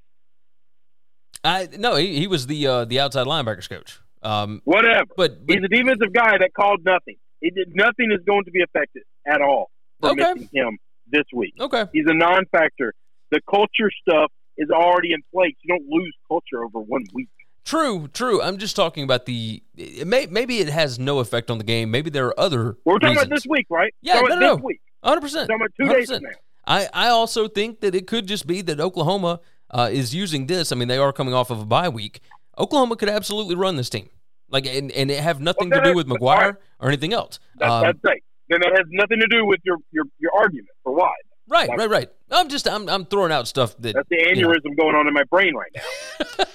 [1.44, 4.00] I no, he, he was the uh, the outside linebackers coach.
[4.22, 5.04] Um, Whatever.
[5.16, 7.16] but, but He's a defensive guy that called nothing.
[7.40, 10.32] He did nothing is going to be affected at all for Okay.
[10.34, 10.78] missing him
[11.10, 11.54] this week.
[11.60, 12.94] okay, He's a non-factor.
[13.30, 15.54] The culture stuff is already in place.
[15.62, 17.28] You don't lose culture over one week.
[17.64, 18.42] True, true.
[18.42, 19.62] I'm just talking about the.
[19.76, 21.90] It may, maybe it has no effect on the game.
[21.90, 22.76] Maybe there are other.
[22.84, 23.26] We're talking reasons.
[23.26, 23.94] about this week, right?
[24.02, 24.54] Yeah, no, no, this no.
[24.56, 24.80] week.
[25.00, 25.20] 100.
[25.20, 26.28] percent Talking about two days from now.
[26.66, 29.40] I I also think that it could just be that Oklahoma
[29.70, 30.72] uh, is using this.
[30.72, 32.20] I mean, they are coming off of a bye week.
[32.58, 34.08] Oklahoma could absolutely run this team,
[34.50, 36.54] like, and, and it have nothing to Okay, do with McGuire right.
[36.80, 37.38] or anything else.
[37.56, 38.22] That's, Um, that's right.
[38.54, 41.12] Then that has nothing to do with your your, your argument for why.
[41.48, 42.08] right, right, right.
[42.30, 45.06] I'm just I'm I'm throwing out stuff that That's the you know, aneurysm going on
[45.08, 46.44] in my brain right now.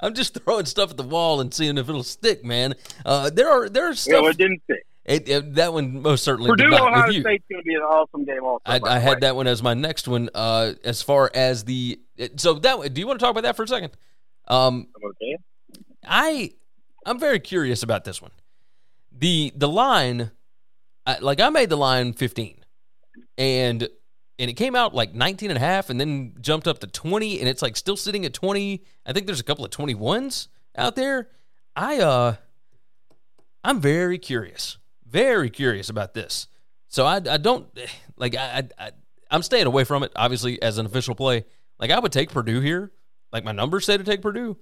[0.00, 2.74] I'm just throwing stuff at the wall and seeing if it'll stick, man.
[3.06, 4.30] Uh, there are there's You know, stuff.
[4.34, 4.78] it didn't fit.
[5.04, 7.22] It, it- that one most certainly did Purdue not Ohio with you.
[7.22, 8.42] State's going to be an awesome game.
[8.44, 10.28] Also, I, I had that one as my next one.
[10.34, 12.00] Uh, as far as the
[12.36, 13.92] so that do you want to talk about that for a second?
[14.48, 15.36] Um, Okay.
[16.04, 16.52] I
[17.06, 18.32] I'm very curious about this one.
[19.16, 20.32] The the line,
[21.06, 22.64] I, like I made the line 15,
[23.38, 23.88] and
[24.38, 27.40] and it came out like 19 and a half, and then jumped up to 20,
[27.40, 28.82] and it's like still sitting at 20.
[29.06, 31.28] I think there's a couple of 21s out there.
[31.76, 32.36] I uh,
[33.64, 36.48] I'm very curious, very curious about this.
[36.88, 37.66] So I I don't
[38.16, 38.90] like I, I,
[39.30, 40.12] I'm staying away from it.
[40.14, 41.44] Obviously, as an official play,
[41.78, 42.92] like I would take Purdue here.
[43.32, 44.58] Like my numbers say to take Purdue,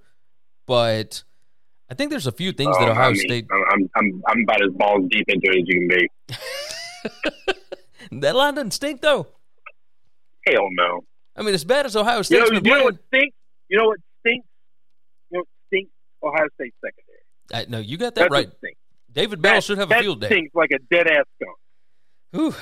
[0.65, 1.23] but
[1.91, 4.41] I think there's a few things that Oh, Ohio I mean, State I'm, I'm I'm
[4.43, 7.51] about as balls deep into it as you can be.
[8.21, 9.27] that line doesn't stink though.
[10.47, 11.03] Hell no.
[11.35, 13.35] I mean, as bad as Ohio You State's know, been you know playing, what stinks?
[13.69, 14.47] You know what stinks?
[15.29, 15.91] You know what stinks?
[16.23, 17.19] Ohio State secondary.
[17.53, 18.49] I, no, you got that That's right.
[19.11, 20.27] David Bell That- should have a field day.
[20.29, 21.57] That stinks like a dead ass skunk.
[22.31, 22.55] Whew.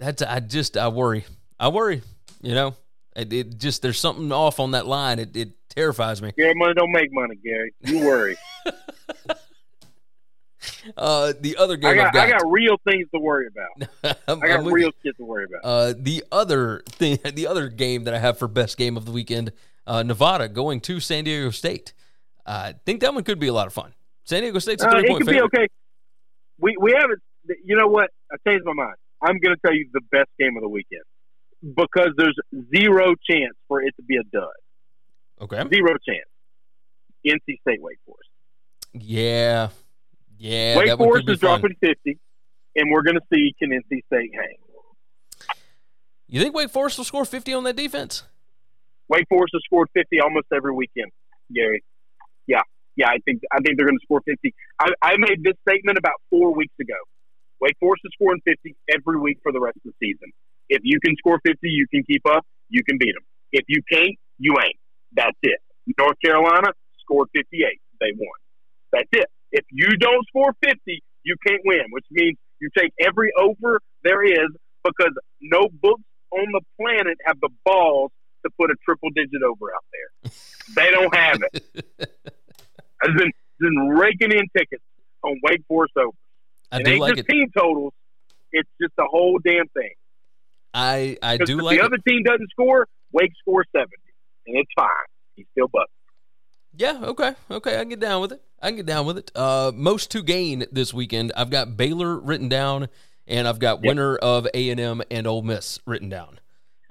[0.00, 1.24] That's I just I worry.
[1.60, 2.02] I worry.
[2.42, 2.74] You know,
[3.16, 5.18] it, it just there's something off on that line.
[5.18, 6.32] It, it terrifies me.
[6.36, 7.72] Gary, money don't make money, Gary.
[7.80, 8.36] You worry.
[10.96, 13.88] Uh, the other game I got, got, I got real things to worry about.
[14.28, 15.60] I'm- got I'm real shit to worry about.
[15.68, 19.12] Uh, the other thing, the other game that I have for best game of the
[19.12, 19.52] weekend,
[19.86, 21.92] uh, Nevada going to San Diego State.
[22.44, 23.94] I think that one could be a lot of fun.
[24.24, 25.66] San Diego State's a Uh, three it point could be okay.
[26.58, 27.20] We we haven't.
[27.64, 28.10] You know what?
[28.32, 28.96] I changed my mind.
[29.22, 31.02] I'm going to tell you the best game of the weekend
[31.62, 32.36] because there's
[32.74, 34.48] zero chance for it to be a dud.
[35.40, 35.62] Okay.
[35.74, 36.28] Zero chance.
[37.26, 38.30] NC State Wake Forest.
[38.92, 39.68] Yeah.
[40.38, 40.78] Yeah.
[40.78, 41.60] Wake Forest is fun.
[41.60, 42.18] dropping 50,
[42.76, 44.56] and we're going to see can NC State hang.
[46.28, 48.24] You think Wake Forest will score 50 on that defense?
[49.08, 51.12] Wake Forest has scored 50 almost every weekend,
[51.54, 51.84] Gary.
[52.46, 52.62] Yeah,
[52.96, 54.54] yeah, I think I think they're going to score 50.
[54.80, 56.96] I, I made this statement about four weeks ago.
[57.60, 60.32] Wake Forest is scoring 50 every week for the rest of the season.
[60.68, 62.44] If you can score 50, you can keep up.
[62.68, 63.24] You can beat them.
[63.52, 64.76] If you can't, you ain't.
[65.12, 65.60] That's it.
[65.98, 67.80] North Carolina scored 58.
[68.00, 68.38] They won.
[68.92, 69.26] That's it.
[69.52, 74.24] If you don't score 50, you can't win, which means you take every over there
[74.24, 74.50] is
[74.84, 76.02] because no books
[76.32, 78.10] on the planet have the balls
[78.44, 80.32] to put a triple digit over out there.
[80.74, 81.64] They don't have it.
[83.02, 84.82] I've been, been raking in tickets
[85.22, 86.16] on Wake Forest over.
[86.72, 87.32] I it ain't like just it.
[87.32, 87.92] team totals.
[88.52, 89.94] It's just the whole damn thing.
[90.76, 91.86] I I do like the it.
[91.86, 93.90] other team doesn't score, Wake scores 70.
[94.46, 94.88] And it's fine.
[95.34, 95.90] He's still busted.
[96.76, 97.34] Yeah, okay.
[97.50, 98.42] Okay, I can get down with it.
[98.60, 99.30] I can get down with it.
[99.34, 101.32] Uh most to gain this weekend.
[101.36, 102.88] I've got Baylor written down
[103.26, 106.38] and I've got winner of A&M and Ole Miss written down.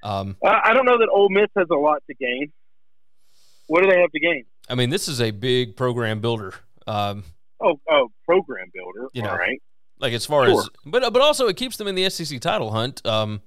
[0.04, 2.52] Um Uh, I don't know that Ole Miss has a lot to gain.
[3.67, 4.45] What do they have to gain?
[4.69, 6.54] I mean, this is a big program builder.
[6.88, 7.24] Um
[7.62, 9.08] Oh, oh, program builder.
[9.13, 9.62] You know, All right.
[10.00, 10.60] like as far Sure.
[10.62, 13.06] as but but also it keeps them in the SEC title hunt.
[13.06, 13.41] Um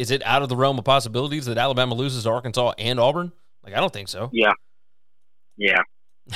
[0.00, 3.32] is it out of the realm of possibilities that Alabama loses to Arkansas and Auburn?
[3.62, 4.30] Like I don't think so.
[4.32, 4.52] Yeah.
[5.56, 5.82] Yeah.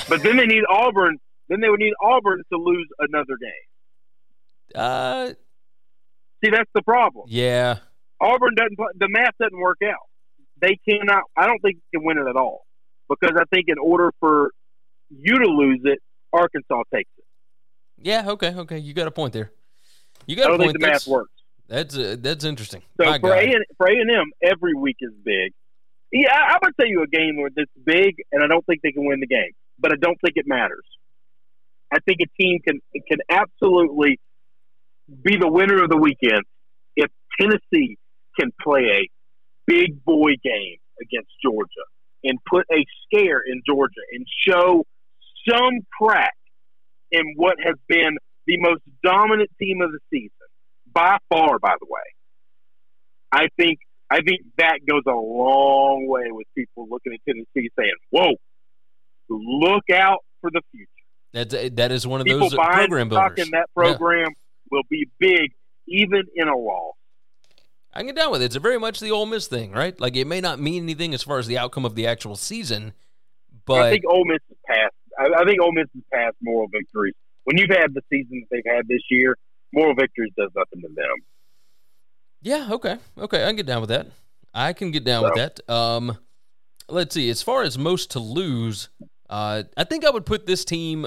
[0.07, 1.17] But then they need Auburn.
[1.49, 3.67] Then they would need Auburn to lose another game.
[4.75, 5.29] Uh
[6.43, 7.25] See, that's the problem.
[7.29, 7.79] yeah.
[8.21, 8.77] Auburn doesn't.
[8.99, 10.07] The math doesn't work out.
[10.61, 11.23] They cannot.
[11.35, 12.65] I don't think they can win it at all
[13.09, 14.51] because I think in order for
[15.09, 15.99] you to lose it,
[16.31, 17.25] Arkansas takes it.
[17.97, 18.77] Yeah, okay, okay.
[18.77, 19.51] You got a point there.
[20.27, 20.71] You got a don't point.
[20.71, 21.31] think the math works.
[21.67, 22.81] That's uh, that's interesting.
[23.01, 25.51] So My for A and for A and M, every week is big.
[26.11, 28.81] Yeah, I, I'm gonna tell you a game where this big, and I don't think
[28.83, 30.85] they can win the game, but I don't think it matters.
[31.91, 34.19] I think a team can can absolutely
[35.23, 36.43] be the winner of the weekend
[36.95, 37.97] if Tennessee
[38.39, 39.09] can play a
[39.65, 41.85] big boy game against Georgia
[42.23, 44.83] and put a scare in Georgia and show
[45.47, 46.33] some crack
[47.11, 50.31] in what has been the most dominant team of the season
[50.95, 51.59] by far.
[51.59, 52.01] By the way,
[53.31, 53.77] I think
[54.09, 58.31] I think that goes a long way with people looking at Tennessee saying, "Whoa,
[59.29, 60.89] look out for the future."
[61.33, 63.47] That's that is one of People those uh, buying program stock builders.
[63.47, 63.83] in that Yeah.
[63.97, 64.29] program
[64.71, 65.51] will be big,
[65.87, 66.95] even in a loss.
[67.93, 68.45] I can get down with it.
[68.45, 69.99] It's very much the Ole Miss thing, right?
[69.99, 72.93] Like it may not mean anything as far as the outcome of the actual season,
[73.65, 74.93] but I think Ole Miss has passed.
[75.17, 77.13] I, I think Ole Miss has passed moral victories.
[77.45, 79.37] When you've had the season that they've had this year,
[79.75, 81.15] moral victories does nothing to them.
[82.41, 84.07] yeah, okay, okay, I can get down with that.
[84.53, 85.59] I can get down with that.
[85.69, 86.17] Um,
[86.87, 87.29] let's see.
[87.29, 88.87] As far as most to lose,
[89.29, 91.05] uh, I think I would put this team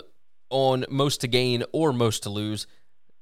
[0.51, 2.67] on most to gain or most to lose.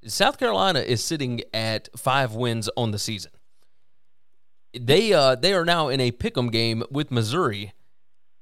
[0.05, 3.33] South Carolina is sitting at five wins on the season.
[4.79, 7.73] They uh they are now in a pick'em game with Missouri,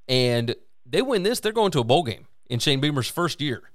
[0.08, 3.70] and they win this, they're going to a bowl game in Shane Beamer's first year.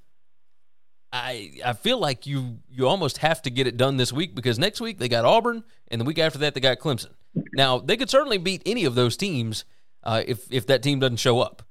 [1.11, 4.59] I I feel like you you almost have to get it done this week because
[4.59, 7.11] next week they got Auburn, and the week after that they got Clemson.
[7.53, 9.65] Now they could certainly beat any of those teams
[10.03, 11.63] uh, if if that team doesn't show up.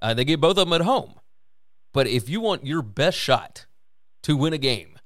[0.00, 1.14] Uh, they get both of them at home,
[1.92, 3.66] but if you want your best shot
[4.22, 4.98] to win a game,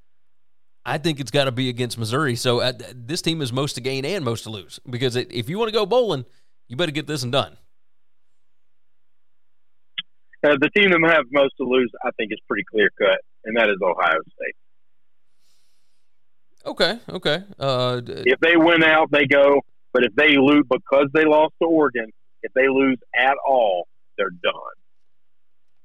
[0.84, 2.36] I think it's got to be against Missouri.
[2.36, 5.48] So uh, this team is most to gain and most to lose because it, if
[5.48, 6.24] you want to go bowling,
[6.68, 7.56] you better get this and done.
[10.42, 13.56] Uh, the team that have most to lose, I think, is pretty clear cut, and
[13.56, 14.54] that is Ohio State.
[16.66, 17.42] Okay, okay.
[17.58, 19.60] Uh, d- If they win out, they go.
[19.92, 22.10] But if they lose because they lost to Oregon,
[22.42, 24.52] if they lose at all, they're done.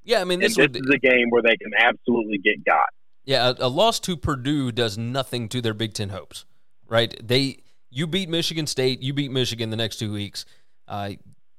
[0.04, 2.86] yeah, I mean this this would, is a game where they can absolutely get got.
[3.24, 6.46] Yeah, a, a loss to Purdue does nothing to their Big Ten hopes,
[6.88, 7.16] right?
[7.26, 10.46] They you beat Michigan State, you beat Michigan the next two weeks,
[10.88, 11.12] uh,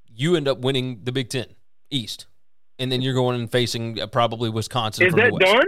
[0.07, 1.47] you end up winning the Big Ten
[1.91, 2.27] East,
[2.79, 5.07] and then you're going and facing uh, probably Wisconsin.
[5.07, 5.65] Is that done?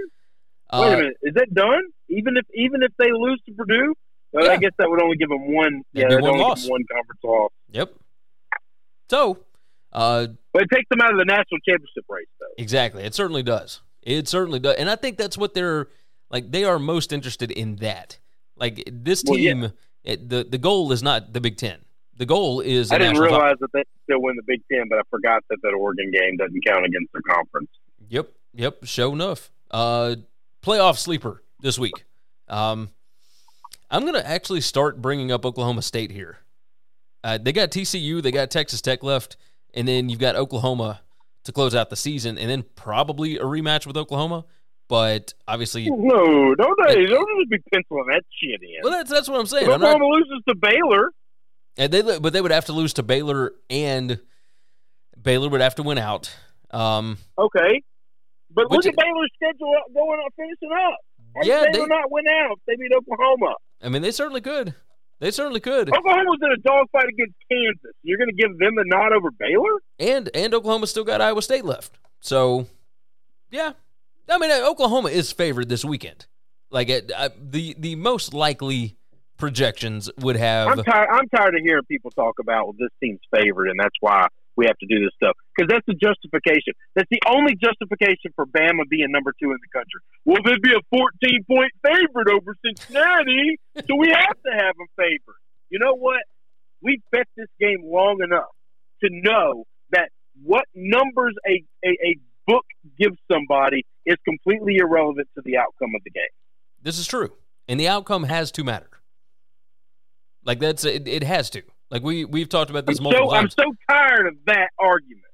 [0.71, 1.17] Uh, Wait a minute.
[1.23, 1.83] Is that done?
[2.09, 3.95] Even if even if they lose to Purdue,
[4.33, 4.53] well, Yeah.
[4.53, 5.83] I guess that would only give them one.
[5.95, 6.69] That'd yeah, one only loss.
[6.69, 7.51] one conference loss.
[7.73, 7.95] Yep.
[9.11, 9.39] So,
[9.93, 12.47] uh, But it takes them out of the national championship race, though.
[12.59, 13.03] Exactly.
[13.05, 13.81] It certainly does.
[14.03, 14.77] It certainly does.
[14.77, 15.89] And I think that's what they're
[16.31, 18.19] like they are most interested in that.
[18.57, 19.53] Like this Well, yeah.
[19.55, 19.73] team
[20.05, 21.79] it, the the goal is not the Big 10.
[22.17, 25.03] The goal is I didn't realize that they still win the Big Ten, but I
[25.11, 27.71] forgot that that Oregon game doesn't count against their conference.
[28.09, 29.51] Yep, yep, show enough.
[29.71, 30.17] Uh
[30.63, 32.05] playoff sleeper this week.
[32.49, 32.91] Um
[33.91, 36.39] I'm going to actually start bringing up Oklahoma State here.
[37.25, 39.37] Uh, they got TCU, they got Texas Tech left,
[39.73, 41.01] and then you've got Oklahoma
[41.45, 44.45] to close out the season, and then probably a rematch with Oklahoma.
[44.89, 47.07] But obviously, No, don't they?
[47.07, 48.77] Don't just be penciling that shit in.
[48.83, 49.67] well, that's that's what I'm if saying.
[49.67, 51.11] Not, Oklahoma loses to Baylor,
[51.77, 54.19] and they but they would have to lose to Baylor, and
[55.21, 56.35] Baylor would have to win out.
[56.71, 57.83] Um, okay.
[58.51, 60.99] But Which- look at Baylor's schedule going on finishing up.
[61.37, 63.55] How Yeah, did they- Baylor not win out they beat Oklahoma?
[63.83, 64.75] I mean, they certainly could.
[65.21, 65.89] They certainly could.
[65.93, 67.93] Oklahoma's in a dogfight against Kansas.
[68.03, 69.81] You're going to give them the nod over Baylor?
[69.99, 71.99] and and Oklahoma still got Iowa State left.
[72.21, 72.67] So,
[73.51, 73.73] yeah,
[74.29, 76.27] I mean uh, Oklahoma is favored this weekend.
[76.71, 78.97] Like it, uh, the the most likely
[79.39, 80.69] projections would have.
[80.79, 81.09] I'm tired.
[81.11, 84.67] I'm tired of hearing people talk about well, this team's favored, and that's why we
[84.67, 86.75] have to do this stuff because that's the justification.
[86.99, 90.03] That's the only justification for Bama being number two in the country.
[90.27, 94.91] Well, they'd be a 14 point favorite over Cincinnati, so we have to have them
[94.99, 95.39] favored.
[95.71, 96.27] You know what?
[96.83, 98.51] We've bet this game long enough
[99.07, 100.11] to know that
[100.43, 102.65] what numbers a, a, a book
[102.99, 106.35] gives somebody is completely irrelevant to the outcome of the game.
[106.83, 107.33] This is true,
[107.69, 108.91] and the outcome has to matter.
[110.45, 111.63] Like that's it, it has to.
[111.91, 115.25] Like we we've talked about this I'm multiple so, I'm so tired of that argument.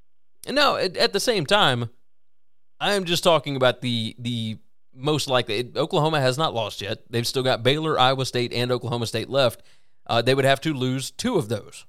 [0.46, 1.90] And now, at, at the same time,
[2.80, 4.58] I am just talking about the the
[4.94, 5.58] most likely.
[5.60, 7.02] it- Oklahoma has not lost yet.
[7.10, 9.62] They've still got Baylor, Iowa State, and Oklahoma State left.
[10.06, 11.86] Uh, they would have to lose two of those.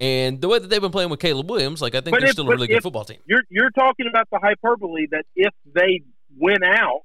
[0.00, 2.28] And the way that they've been playing with Caleb Williams, like I think But they're
[2.28, 3.18] if- still a really good football team.
[3.26, 6.02] You're you're talking about the hyperbole that if they
[6.38, 7.02] win out,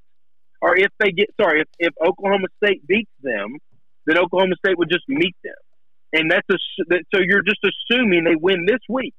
[0.62, 3.58] or if they get sorry, if, if Oklahoma State beats them,
[4.06, 5.54] then Oklahoma State would just meet them,
[6.14, 6.56] and that's a,
[6.90, 9.14] that, so you're just assuming they win this week.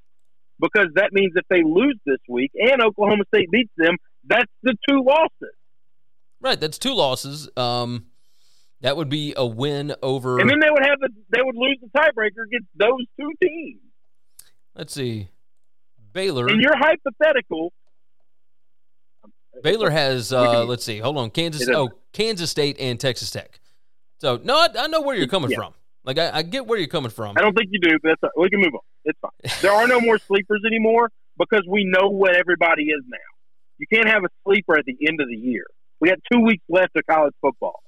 [0.60, 4.74] because that means if they lose this week and Oklahoma State beats them, that's the
[4.88, 5.54] two losses.
[6.40, 7.48] Right, that's two losses.
[7.56, 8.06] Um,
[8.82, 10.38] that would be a win over.
[10.40, 13.80] And then they would have the they would lose the tiebreaker against those two teams.
[14.74, 15.28] Let's see,
[16.12, 16.46] Baylor.
[16.48, 17.72] And you're hypothetical.
[19.62, 20.32] Baylor has.
[20.32, 20.98] Uh, let's see.
[20.98, 21.68] Hold on, Kansas.
[21.68, 23.60] Oh, Kansas State and Texas Tech.
[24.18, 25.56] So no, I, I know where you're coming Yeah.
[25.58, 25.74] from.
[26.04, 27.36] Like I, I get where you're coming from.
[27.36, 28.80] I don't think you do, but that's we can move on.
[29.04, 29.30] It's fine.
[29.62, 33.18] There are no more sleepers anymore because we know what everybody is now.
[33.78, 35.64] You can't have a sleeper at the end of the year.
[36.00, 37.82] We got two weeks left of college football.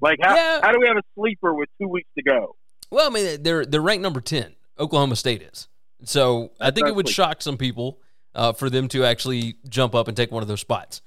[0.00, 0.60] Like how Yeah.
[0.62, 2.56] how do we have a sleeper with two weeks to go?
[2.90, 4.54] Well, I mean, they're they're ranked number ten.
[4.78, 5.68] Oklahoma State is.
[6.04, 7.32] So I think it would Exactly.
[7.34, 8.00] shock some people
[8.34, 11.02] uh, for them to actually jump up and take one of those spots.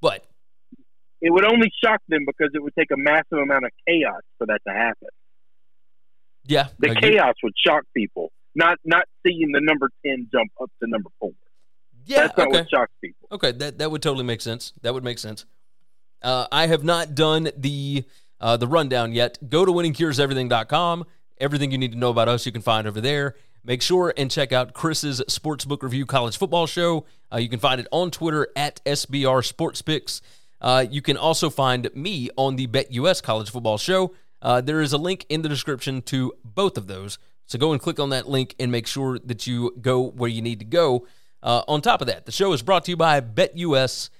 [0.00, 0.24] But
[1.20, 4.46] It would only shock them because it would take a massive amount of chaos for
[4.46, 5.08] that to happen.
[6.46, 10.70] Yeah, The I chaos would shock people, not not seeing the number ten jump up
[10.82, 11.32] to number four.
[12.04, 12.58] yeah, That's not okay.
[12.60, 13.28] what shocks people.
[13.32, 14.72] Okay, that that would totally make sense.
[14.82, 15.44] That would make sense.
[16.22, 18.04] Uh, I have not done the
[18.40, 19.38] uh, the rundown yet.
[19.48, 21.04] Go to winningcureseverything.com.
[21.38, 23.34] Everything you need to know about us, you can find over there.
[23.62, 27.04] Make sure and check out Chris's Sportsbook Review College Football Show.
[27.32, 30.22] Uh, you can find it on Twitter at SBR Sports Picks.
[30.60, 34.14] Uh, you can also find me on the BetUS College Football Show.
[34.42, 37.18] Uh, there is a link in the description to both of those.
[37.46, 40.42] So go and click on that link and make sure that you go where you
[40.42, 41.06] need to go.
[41.42, 44.10] Uh, on top of that, the show is brought to you by BetUS,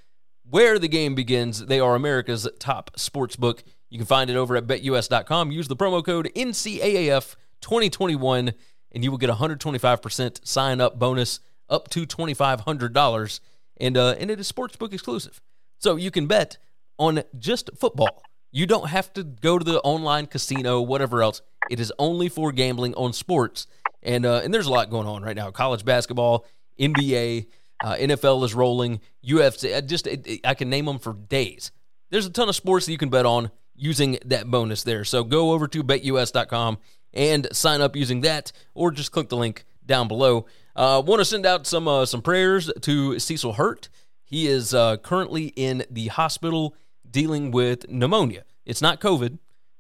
[0.48, 1.66] where the game begins.
[1.66, 3.64] They are America's top sports book.
[3.90, 5.50] You can find it over at betus.com.
[5.50, 8.54] Use the promo code NCAAF2021
[8.92, 13.40] and you will get a 125% sign up bonus up to $2,500.
[13.78, 15.40] And, uh, and it is sportsbook exclusive.
[15.78, 16.58] So you can bet
[16.98, 18.22] on just football.
[18.56, 21.42] You don't have to go to the online casino, whatever else.
[21.70, 23.66] It is only for gambling on sports.
[24.02, 26.46] And, uh, and there's a lot going on right now college basketball,
[26.80, 27.48] NBA,
[27.84, 29.76] uh, NFL is rolling, UFC.
[29.76, 31.70] I just it, it- I can name them for days.
[32.08, 35.04] There's a ton of sports that you can bet on using that bonus there.
[35.04, 36.78] So go over to betus.com
[37.12, 40.46] and sign up using that, or just click the link down below.
[40.74, 43.90] Uh, Want to send out some uh, some prayers to Cecil Hurt.
[44.24, 46.74] He is uh, currently in the hospital
[47.16, 48.44] dealing with pneumonia.
[48.66, 49.38] It's not COVID,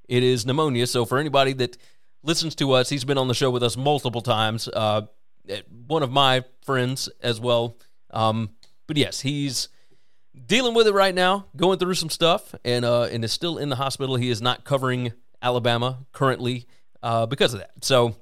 [0.08, 0.86] it is pneumonia.
[0.86, 1.76] So for anybody that
[2.22, 4.68] listens to us, he's been on the show with us multiple times.
[4.68, 5.02] Uh,
[5.86, 7.76] one of my friends as well.
[8.10, 8.52] Um,
[8.86, 9.68] but yes, he's
[10.46, 13.68] dealing with it right now, going through some stuff, and uh, and is still in
[13.68, 14.16] the hospital.
[14.16, 15.12] He is not covering
[15.42, 16.66] Alabama currently
[17.02, 17.84] uh, because of that.
[17.84, 18.16] So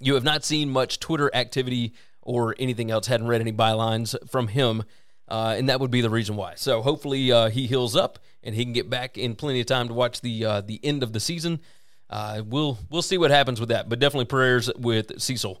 [0.00, 3.06] you have not seen much Twitter activity or anything else.
[3.06, 4.84] Hadn't read any bylines from him,
[5.28, 6.54] uh, and that would be the reason why.
[6.56, 9.88] So hopefully uh, he heals up and he can get back in plenty of time
[9.88, 11.60] to watch the uh, the end of the season.
[12.10, 15.60] Uh, we'll we'll see what happens with that, but definitely prayers with Cecil.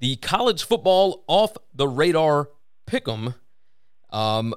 [0.00, 2.50] The college football off the radar
[2.86, 3.34] pick'em.
[4.10, 4.54] Um,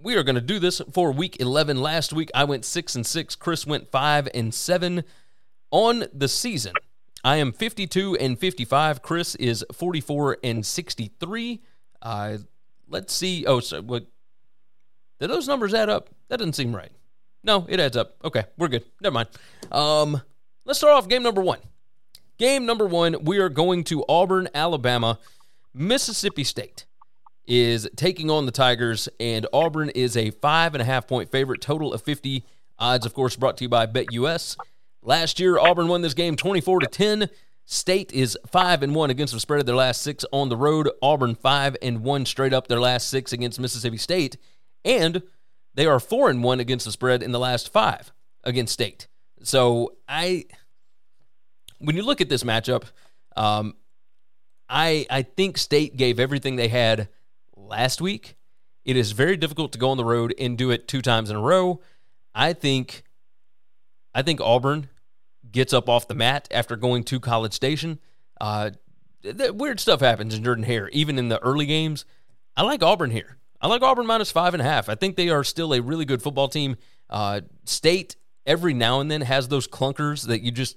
[0.00, 1.80] we are going to do this for week 11.
[1.80, 5.04] Last week I went 6 and 6, Chris went 5 and 7
[5.70, 6.72] on the season.
[7.24, 11.62] I am 52 and 55, Chris is 44 and 63.
[12.00, 12.38] Uh,
[12.88, 13.44] let's see.
[13.44, 14.06] Oh, so what
[15.18, 16.10] did those numbers add up?
[16.28, 16.92] That doesn't seem right.
[17.42, 18.16] No, it adds up.
[18.24, 18.84] Okay, we're good.
[19.00, 19.28] Never mind.
[19.72, 20.20] Um,
[20.64, 21.58] let's start off game number 1.
[22.38, 25.18] Game number one, we are going to Auburn, Alabama.
[25.74, 26.86] Mississippi State
[27.48, 31.60] is taking on the Tigers, and Auburn is a five and a half point favorite,
[31.60, 32.44] total of 50.
[32.78, 34.56] Odds, of course, brought to you by BetUS.
[35.02, 37.28] Last year, Auburn won this game 24 to 10.
[37.64, 40.88] State is 5 and 1 against the spread of their last six on the road.
[41.02, 44.36] Auburn 5 and 1 straight up their last six against Mississippi State.
[44.84, 45.22] And
[45.74, 48.12] they are 4 and 1 against the spread in the last five
[48.44, 49.08] against State.
[49.42, 50.44] So I
[51.78, 52.84] when you look at this matchup,
[53.36, 53.74] um,
[54.68, 57.08] I I think State gave everything they had
[57.56, 58.36] last week.
[58.84, 61.36] It is very difficult to go on the road and do it two times in
[61.36, 61.80] a row.
[62.34, 63.04] I think
[64.14, 64.88] I think Auburn
[65.50, 67.98] gets up off the mat after going to College Station.
[68.40, 68.70] Uh,
[69.22, 72.04] th- weird stuff happens in Jordan Hare, even in the early games.
[72.56, 73.38] I like Auburn here.
[73.60, 74.88] I like Auburn minus five and a half.
[74.88, 76.76] I think they are still a really good football team.
[77.10, 78.16] Uh, State
[78.46, 80.76] every now and then has those clunkers that you just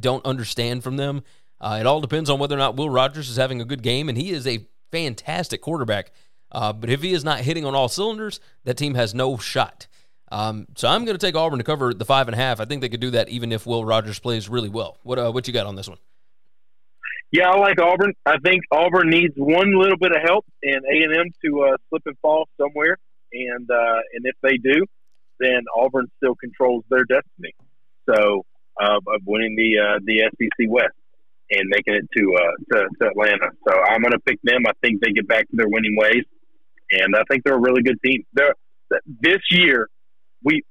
[0.00, 1.22] don't understand from them.
[1.60, 4.08] Uh, it all depends on whether or not Will Rogers is having a good game,
[4.08, 6.12] and he is a fantastic quarterback.
[6.52, 9.86] Uh, but if he is not hitting on all cylinders, that team has no shot.
[10.30, 12.60] Um, so I'm going to take Auburn to cover the five and a half.
[12.60, 14.98] I think they could do that even if Will Rogers plays really well.
[15.02, 15.98] What uh, what you got on this one?
[17.32, 18.12] Yeah, I like Auburn.
[18.24, 21.76] I think Auburn needs one little bit of help and A and M to uh,
[21.88, 22.98] slip and fall somewhere,
[23.32, 24.84] and uh, and if they do,
[25.38, 27.54] then Auburn still controls their destiny.
[28.08, 28.44] So
[28.80, 30.94] uh, of winning the uh, the SEC West
[31.50, 33.50] and making it to, uh, to to Atlanta.
[33.66, 34.62] So I'm going to pick them.
[34.66, 36.24] I think they get back to their winning ways,
[36.92, 38.24] and I think they're a really good team.
[38.32, 38.54] They're,
[39.20, 39.88] this year,
[40.42, 40.62] we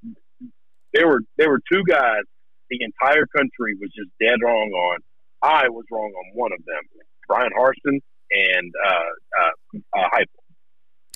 [0.94, 2.24] there were there were two guys
[2.70, 5.00] the entire country was just dead wrong on.
[5.42, 6.82] I was wrong on one of them,
[7.28, 8.00] Bryan Harsin
[8.32, 10.24] and uh, uh, uh.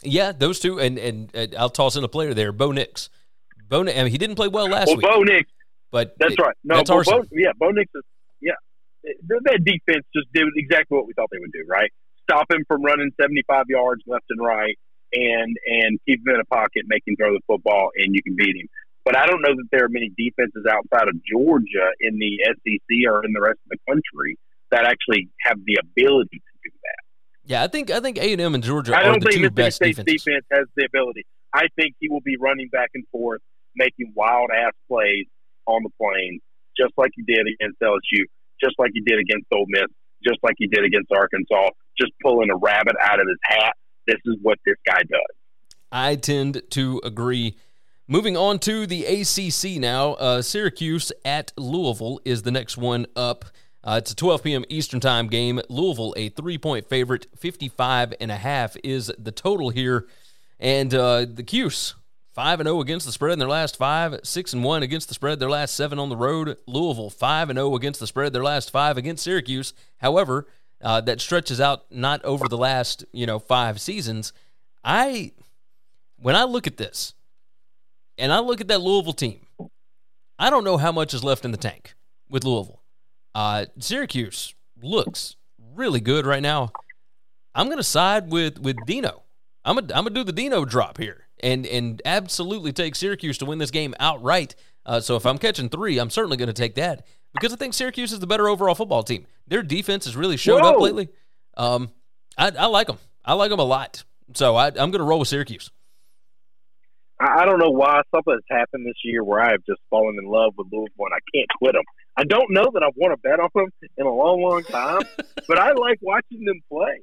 [0.04, 3.10] Yeah, those two, and and uh, I'll toss in a player there, Bo Nix.
[3.68, 5.06] Bo, I mean, he didn't play well last well, week.
[5.06, 5.52] Bo Nix,
[5.92, 6.56] but that's it, right.
[6.64, 8.04] No, that's Bo, Bo, yeah, Bo Nix is
[8.42, 8.60] yeah.
[9.04, 11.66] That defense just did exactly what we thought they would do.
[11.68, 11.92] Right,
[12.30, 14.78] stop him from running seventy-five yards left and right,
[15.14, 18.36] and and keep him in a pocket, make him throw the football, and you can
[18.36, 18.68] beat him.
[19.06, 23.10] But I don't know that there are many defenses outside of Georgia in the SEC
[23.10, 24.38] or in the rest of the country
[24.72, 27.02] that actually have the ability to do that.
[27.46, 29.36] Yeah, I think I think A and M and Georgia I are don't the think
[29.36, 30.24] two Mississippi best State's defenses.
[30.24, 31.26] defense has the ability.
[31.54, 33.42] I think he will be running back and forth,
[33.76, 35.26] making wild ass plays
[35.68, 36.40] on the plane,
[36.78, 38.24] just like you did against LSU,
[38.64, 39.88] just like you did against Ole Miss,
[40.24, 43.74] just like you did against Arkansas, just pulling a rabbit out of his hat.
[44.08, 45.36] This is what this guy does.
[45.92, 47.58] I tend to agree.
[48.08, 53.46] Moving on to the ACC now, uh, Syracuse at Louisville is the next one up.
[53.84, 54.66] Uh, it's a 12 p.m.
[54.68, 55.62] Eastern Time game.
[55.70, 60.08] Louisville, a three-point favorite, 55 and a half is the total here.
[60.60, 61.96] And uh, the Cuse,
[62.40, 65.14] 5 and 0 against the spread in their last 5, 6 and 1 against the
[65.14, 66.56] spread their last 7 on the road.
[66.68, 69.74] Louisville 5 and 0 against the spread their last 5 against Syracuse.
[69.98, 70.48] However,
[70.82, 74.32] uh, that stretches out not over the last, you know, 5 seasons.
[74.86, 75.34] I
[76.16, 77.14] when I look at this
[78.18, 79.46] and I look at that Louisville team,
[80.40, 81.94] I don't know how much is left in the tank
[82.30, 82.82] with Louisville.
[83.36, 85.36] Uh, Syracuse looks
[85.76, 86.72] really good right now.
[87.54, 89.24] I'm going to side with with Dino.
[89.66, 93.46] I'm gonna I'm gonna do the Dino drop here and and absolutely take Syracuse to
[93.46, 94.56] win this game outright.
[94.86, 97.74] Uh, so if I'm catching three, I'm certainly going to take that because I think
[97.74, 99.26] Syracuse is the better overall football team.
[99.48, 101.10] Their defense has really showed up lately.
[101.58, 101.92] Um,
[102.38, 102.98] I, I like them.
[103.24, 104.04] I like them a lot.
[104.34, 105.72] So I, I'm going to roll with Syracuse.
[107.20, 110.18] I I don't know why something has happened this year where I have just fallen
[110.18, 111.84] in love with Louisville and I can't quit them.
[112.16, 115.02] I don't know that I want to bet on them in a long, long time,
[115.48, 117.02] but I like watching them play.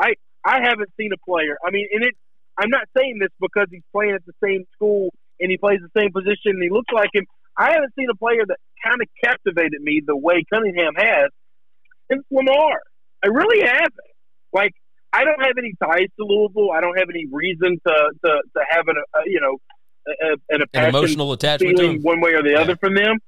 [0.00, 0.14] I
[0.44, 1.56] I haven't seen a player.
[1.64, 2.14] I mean, and it.
[2.58, 6.00] I'm not saying this because he's playing at the same school and he plays the
[6.00, 7.24] same position and he looks like him.
[7.56, 11.28] I haven't seen a player that kind of captivated me the way Cunningham has
[12.10, 12.80] since Lamar.
[13.24, 13.94] I really haven't.
[14.52, 14.72] Like
[15.12, 16.70] I don't have any ties to Louisville.
[16.72, 17.94] I don't have any reason to
[18.24, 19.58] to, to have an uh, you know
[20.06, 22.02] a, a, an, An emotional attachment to feeling him.
[22.02, 22.60] one way or the Yeah.
[22.60, 23.18] other from them.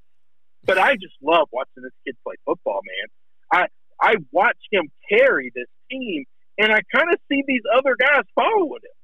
[0.64, 3.62] But I just love watching this kid play football, man.
[4.02, 6.24] I I watch him carry this team,
[6.58, 8.96] and I kind of see these other guys following him,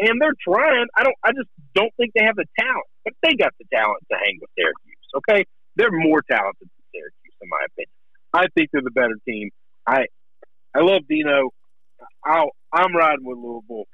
[0.00, 0.86] and they're trying.
[0.96, 1.16] I don't.
[1.24, 4.38] I just don't think they have the talent, but they got the talent to hang
[4.40, 5.08] with Syracuse.
[5.16, 5.44] Okay,
[5.76, 7.96] they're more talented than Syracuse, in my opinion.
[8.32, 9.50] I think they're the better team.
[9.86, 10.06] I
[10.74, 11.50] I love Dino.
[12.24, 13.84] I'll, I'm riding with Louisville.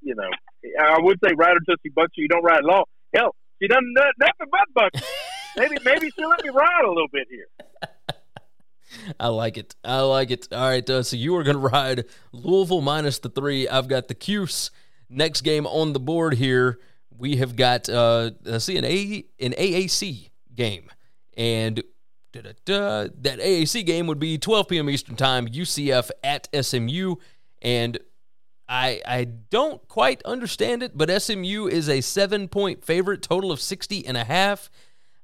[0.00, 0.30] You know,
[0.80, 2.28] I would say ride her till she bucks you.
[2.28, 2.84] Don't ride long.
[3.14, 4.90] Hell, she doesn't do nothing but buck.
[4.94, 5.00] you.
[5.56, 7.46] maybe maybe she'll let me ride a little bit here.
[9.18, 9.74] I like it.
[9.84, 10.48] I like it.
[10.52, 13.68] All right, uh, so you are going to ride Louisville minus the three.
[13.68, 14.70] I've got the Cuse.
[15.14, 16.78] Next game on the board here,
[17.16, 20.90] we have got uh, let's see an A an AAC game,
[21.36, 21.82] and
[22.32, 24.90] that AAC game would be 12 p.m.
[24.90, 25.46] Eastern time.
[25.46, 27.16] UCF at SMU,
[27.62, 27.98] and
[28.68, 33.60] I I don't quite understand it, but SMU is a seven point favorite, total of
[33.60, 34.70] 60 and a half.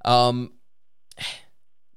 [0.05, 0.53] Um,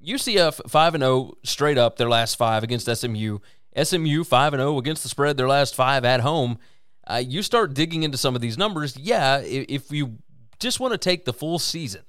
[0.05, 3.39] UCF 5 and 0 straight up their last 5 against SMU.
[3.81, 6.57] SMU 5 and 0 against the spread their last 5 at home.
[7.05, 10.17] Uh, you start digging into some of these numbers, yeah, if, if you
[10.59, 12.01] just want to take the full season,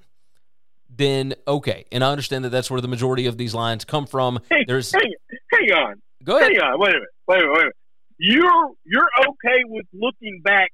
[0.89, 1.85] then okay.
[1.91, 4.39] And I understand that that's where the majority of these lines come from.
[4.49, 5.13] Hey, There's hang,
[5.51, 6.01] hang on.
[6.23, 6.53] Go ahead.
[6.53, 7.75] Hang on, wait a minute, wait a minute, wait a minute.
[8.17, 10.71] You're you're okay with looking back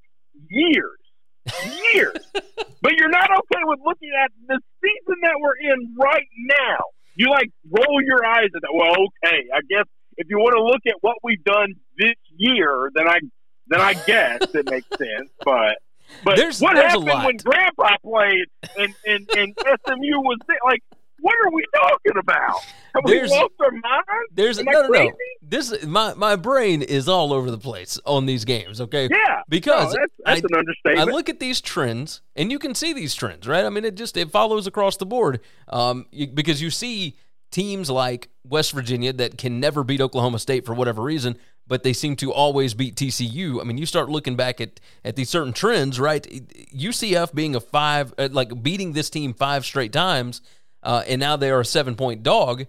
[0.48, 0.98] years,
[1.92, 2.14] years,
[2.82, 6.78] but you're not okay with looking at the season that we're in right now.
[7.16, 8.72] You like roll your eyes at that.
[8.72, 12.90] Well, okay, I guess if you want to look at what we've done this year,
[12.94, 13.18] then I
[13.72, 15.30] then I guess it makes sense.
[15.44, 15.78] But
[16.24, 17.26] but There's- what there's a happened lot.
[17.26, 18.46] when Grandpa played
[18.78, 19.54] and and, and
[19.86, 20.58] SMU was there?
[20.64, 20.82] Like,
[21.20, 22.60] what are we talking about?
[22.94, 24.06] Have There's- we lost our minds?
[24.32, 25.12] There's Am no, no, no.
[25.40, 28.80] This my my brain is all over the place on these games.
[28.80, 31.08] Okay, Yeah, because no, that's, that's I, an understatement.
[31.08, 33.64] I look at these trends, and you can see these trends, right?
[33.64, 37.16] I mean, it just it follows across the board, um, you, because you see
[37.50, 41.36] teams like West Virginia that can never beat Oklahoma State for whatever reason,
[41.72, 43.58] but they seem to always beat TCU.
[43.58, 46.22] I mean, you start looking back at at these certain trends, right?
[46.76, 50.42] UCF being a five, uh, like beating this team five straight times,
[50.82, 52.66] uh, and now they are a seven point dog.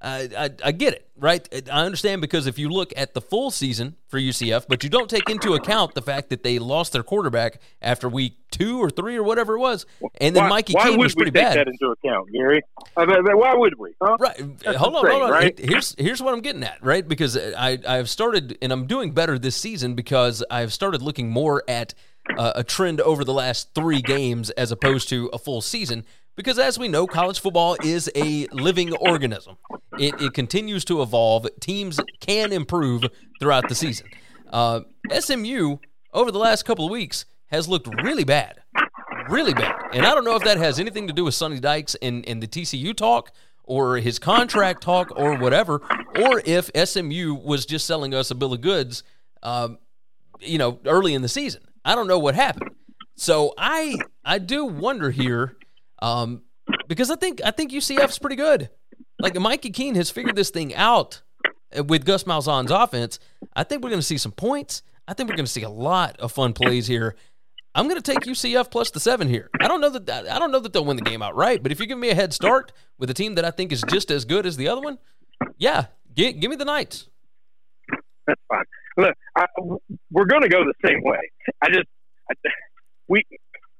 [0.00, 1.48] I, I, I get it, right?
[1.72, 5.08] I understand because if you look at the full season for UCF, but you don't
[5.08, 9.16] take into account the fact that they lost their quarterback after week two or three
[9.16, 9.86] or whatever it was,
[10.20, 12.62] and then why, Mikey why Keene would we take that into account, Gary?
[12.96, 13.94] I mean, why would we?
[14.00, 14.16] Huh?
[14.20, 14.36] Right.
[14.62, 15.30] That's hold on, hold on.
[15.30, 15.58] right?
[15.58, 17.06] Here's here's what I'm getting at, right?
[17.06, 21.62] Because I I've started and I'm doing better this season because I've started looking more
[21.68, 21.94] at
[22.36, 26.04] uh, a trend over the last three games as opposed to a full season.
[26.36, 29.56] Because as we know, college football is a living organism.
[29.98, 31.46] It, it continues to evolve.
[31.60, 33.04] Teams can improve
[33.40, 34.06] throughout the season.
[34.50, 34.80] Uh,
[35.18, 35.78] SMU
[36.12, 38.62] over the last couple of weeks has looked really bad
[39.28, 39.74] really bad.
[39.92, 42.42] And I don't know if that has anything to do with Sonny Dykes and, and
[42.42, 43.32] the TCU talk
[43.64, 45.82] or his contract talk or whatever,
[46.20, 49.02] or if SMU was just selling us a bill of goods,
[49.42, 49.78] um,
[50.40, 51.62] you know, early in the season.
[51.84, 52.70] I don't know what happened.
[53.16, 55.56] So I I do wonder here,
[56.00, 56.42] um,
[56.88, 58.70] because I think I think UCF's pretty good.
[59.18, 61.22] Like Mikey Keene has figured this thing out
[61.86, 63.18] with Gus Malzahn's offense.
[63.54, 64.82] I think we're going to see some points.
[65.08, 67.16] I think we're going to see a lot of fun plays here.
[67.74, 69.50] I'm going to take UCF plus the seven here.
[69.60, 71.78] I don't know that I don't know that they'll win the game outright, but if
[71.78, 74.24] you give me a head start with a team that I think is just as
[74.24, 74.98] good as the other one,
[75.58, 77.08] yeah, give, give me the Knights.
[78.26, 78.64] That's fine.
[78.96, 79.46] Look, I,
[80.10, 81.18] we're going to go the same way.
[81.62, 81.86] I just
[82.30, 82.34] I,
[83.08, 83.24] we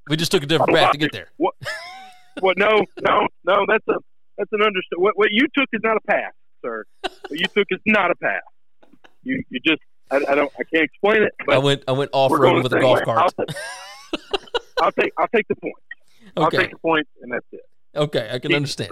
[0.09, 1.27] We just took a different path to get there.
[1.37, 1.53] What?
[2.39, 2.57] What?
[2.57, 3.65] No, no, no.
[3.67, 3.95] That's a
[4.37, 4.97] that's an understood.
[4.99, 6.31] What, what you took is not a path,
[6.63, 6.85] sir.
[7.01, 8.41] What you took is not a path.
[9.23, 9.81] You you just
[10.11, 11.33] I, I don't I can't explain it.
[11.49, 13.05] I went I went off road with a golf way.
[13.05, 13.17] cart.
[13.17, 13.55] I'll, take-
[14.81, 15.73] I'll take I'll take the point.
[16.37, 16.57] I'll Okay.
[16.57, 17.61] take the point, and that's it.
[17.95, 18.91] Okay, I can understand.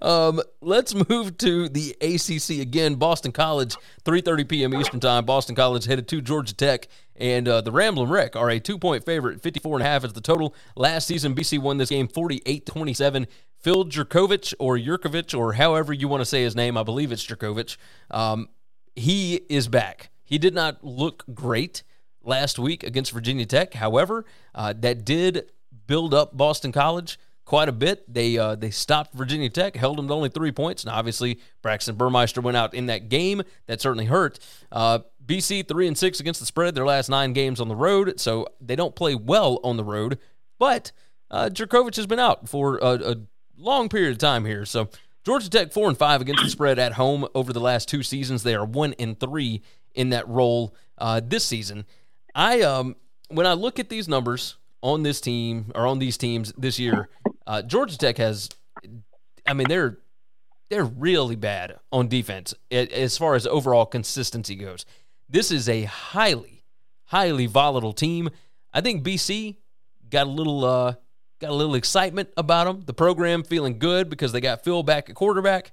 [0.00, 2.96] Um, let's move to the ACC again.
[2.96, 4.74] Boston College, 3:30 p.m.
[4.74, 5.24] Eastern Time.
[5.24, 9.40] Boston College headed to Georgia Tech, and uh, the Ramblin' Wreck are a two-point favorite.
[9.40, 10.54] 54 and a half is the total.
[10.76, 13.26] Last season, BC won this game 48-27.
[13.60, 17.26] Phil Jerkovich or Yurkovich or however you want to say his name, I believe it's
[17.26, 17.76] Jerkovich.
[18.10, 18.48] Um,
[18.94, 20.10] he is back.
[20.24, 21.82] He did not look great
[22.22, 23.74] last week against Virginia Tech.
[23.74, 24.24] However,
[24.54, 25.50] uh, that did
[25.86, 27.18] build up Boston College
[27.48, 28.04] quite a bit.
[28.12, 30.84] They uh, they stopped Virginia Tech, held them to only three points.
[30.84, 33.42] Now, obviously, Braxton Burmeister went out in that game.
[33.66, 34.38] That certainly hurt.
[34.70, 36.74] Uh, BC three and six against the spread.
[36.74, 40.18] Their last nine games on the road, so they don't play well on the road.
[40.58, 40.92] But
[41.30, 43.16] uh, Jerkovich has been out for a, a
[43.56, 44.66] long period of time here.
[44.66, 44.90] So
[45.24, 48.42] Georgia Tech four and five against the spread at home over the last two seasons.
[48.42, 49.62] They are one and three
[49.94, 51.86] in that role uh, this season.
[52.34, 52.94] I um
[53.28, 57.08] when I look at these numbers on this team or on these teams this year,
[57.48, 58.50] uh, Georgia Tech has,
[59.46, 59.98] I mean they're
[60.68, 64.84] they're really bad on defense as far as overall consistency goes.
[65.28, 66.62] This is a highly
[67.04, 68.28] highly volatile team.
[68.72, 69.56] I think BC
[70.10, 70.94] got a little uh
[71.40, 72.82] got a little excitement about them.
[72.84, 75.72] The program feeling good because they got Phil back at quarterback.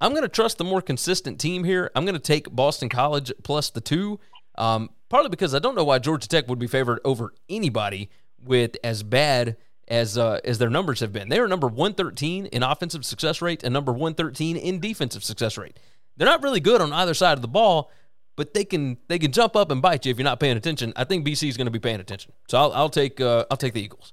[0.00, 1.90] I'm going to trust the more consistent team here.
[1.94, 4.20] I'm going to take Boston College plus the two,
[4.58, 8.10] um, partly because I don't know why Georgia Tech would be favored over anybody
[8.44, 9.56] with as bad
[9.88, 11.28] as uh, as their numbers have been.
[11.28, 15.78] They are number 113 in offensive success rate and number 113 in defensive success rate.
[16.16, 17.90] They're not really good on either side of the ball,
[18.36, 20.92] but they can they can jump up and bite you if you're not paying attention.
[20.96, 23.56] I think BC is going to be paying attention, so I'll, I'll take uh, I'll
[23.56, 24.12] take the Eagles.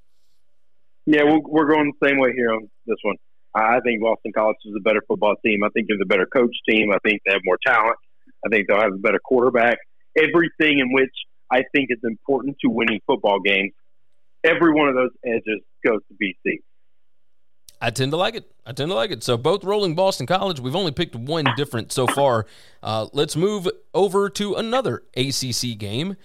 [1.05, 3.15] Yeah, we're, we're going the same way here on this one.
[3.55, 5.63] I think Boston College is a better football team.
[5.63, 6.91] I think they're the better coach team.
[6.91, 7.97] I think they have more talent.
[8.45, 9.77] I think they'll have a better quarterback.
[10.17, 11.13] Everything in which
[11.51, 13.73] I think is important to winning football games,
[14.43, 16.59] every one of those edges goes to BC.
[17.81, 18.49] I tend to like it.
[18.65, 19.23] I tend to like it.
[19.23, 20.59] So both rolling Boston College.
[20.59, 22.45] We've only picked one different so far.
[22.81, 26.15] Uh, let's move over to another ACC game.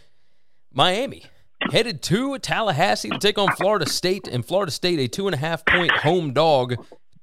[0.73, 1.25] Miami
[1.73, 5.39] headed to Tallahassee to take on Florida State, and Florida State a two and a
[5.39, 6.77] half point home dog.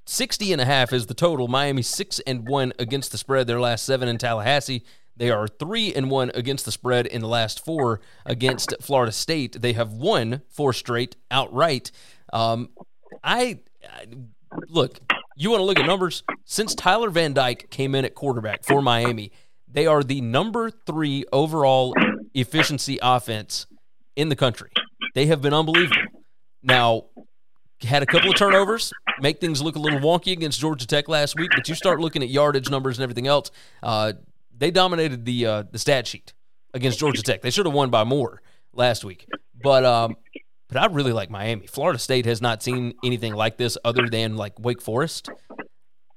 [0.04, 1.48] 60 and a half is the total.
[1.48, 4.84] Miami 6 and 1 against the spread their last 7 in Tallahassee.
[5.16, 9.60] They are 3 and 1 against the spread in the last 4 against Florida State.
[9.60, 11.90] They have won four straight outright.
[12.32, 12.70] Um,
[13.24, 14.06] I, I
[14.68, 14.98] look,
[15.36, 16.22] you want to look at numbers?
[16.44, 19.32] Since Tyler Van Dyke came in at quarterback for Miami,
[19.66, 21.94] they are the number 3 overall
[22.34, 23.66] efficiency offense
[24.16, 24.70] in the country.
[25.14, 25.96] They have been unbelievable.
[26.62, 27.06] Now,
[27.82, 31.36] had a couple of turnovers, make things look a little wonky against Georgia Tech last
[31.38, 31.50] week.
[31.54, 33.50] But you start looking at yardage numbers and everything else.
[33.82, 34.14] Uh,
[34.56, 36.32] they dominated the uh, the stat sheet
[36.74, 37.42] against Georgia Tech.
[37.42, 38.42] They should have won by more
[38.72, 39.26] last week.
[39.62, 40.16] But um,
[40.68, 41.66] but I really like Miami.
[41.66, 45.28] Florida State has not seen anything like this other than like Wake Forest.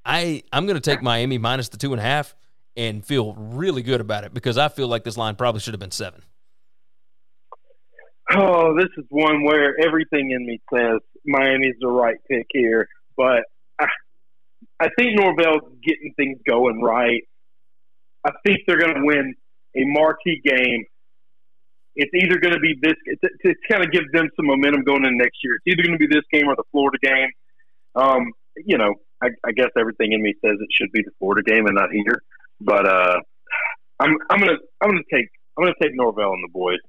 [0.05, 2.35] I I'm going to take Miami minus the two and a half
[2.75, 5.79] and feel really good about it because I feel like this line probably should have
[5.79, 6.23] been seven.
[8.31, 12.87] Oh, this is one where everything in me says Miami's the right pick here,
[13.17, 13.43] but
[13.79, 13.87] I,
[14.79, 17.23] I think Norvell's getting things going right.
[18.25, 19.35] I think they're going to win
[19.75, 20.85] a marquee game.
[21.95, 22.93] It's either going to be this
[23.23, 25.55] to, to kind of give them some momentum going into next year.
[25.55, 27.29] It's either going to be this game or the Florida game.
[27.95, 31.41] Um, you know, I, I guess everything in me says it should be the Florida
[31.43, 32.21] game and not here.
[32.61, 33.19] But uh,
[33.99, 36.79] I'm I'm gonna I'm gonna take I'm gonna take Norvell and the boys.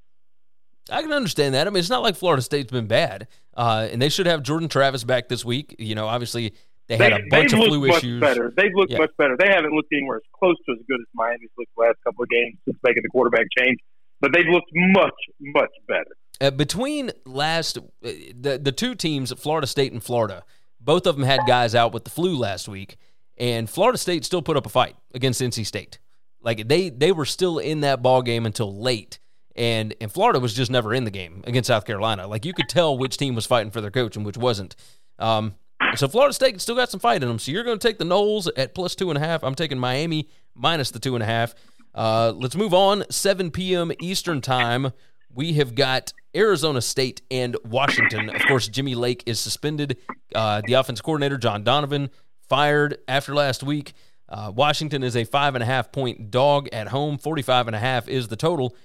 [0.90, 1.66] I can understand that.
[1.66, 4.68] I mean, it's not like Florida State's been bad, uh, and they should have Jordan
[4.68, 5.76] Travis back this week.
[5.78, 6.54] You know, obviously
[6.98, 8.20] they had a bunch of flu much issues.
[8.20, 8.52] Better.
[8.56, 8.98] They've looked Yeah.
[8.98, 9.36] much better.
[9.38, 12.22] They haven't looked anywhere as close to as good as Miami's looked the last couple
[12.24, 13.78] of games since making the quarterback change,
[14.20, 16.16] but they've looked much much better.
[16.40, 20.42] Uh, between last uh, the the two teams, Florida State and Florida,
[20.80, 22.96] both of them had guys out with the flu last week,
[23.38, 25.98] and Florida State still put up a fight against NC State.
[26.42, 29.18] Like they they were still in that ball game until late,
[29.54, 32.26] and and Florida was just never in the game against South Carolina.
[32.26, 34.74] Like you could tell which team was fighting for their coach and which wasn't.
[35.18, 35.54] Um,
[35.94, 37.38] so Florida State still got some fight in them.
[37.38, 39.42] So you're going to take the Noles at plus two and a half.
[39.42, 41.54] I'm taking Miami minus the two and a half.
[41.94, 43.04] Uh, let's move on.
[43.10, 43.92] 7 p.m.
[44.00, 44.92] Eastern time.
[45.32, 48.30] We have got Arizona State and Washington.
[48.30, 49.96] Of course, Jimmy Lake is suspended.
[50.34, 52.10] Uh, the offense coordinator, John Donovan,
[52.48, 53.92] fired after last week.
[54.28, 57.18] Uh, Washington is a five and a half point dog at home.
[57.18, 58.76] 45 and a half is the total.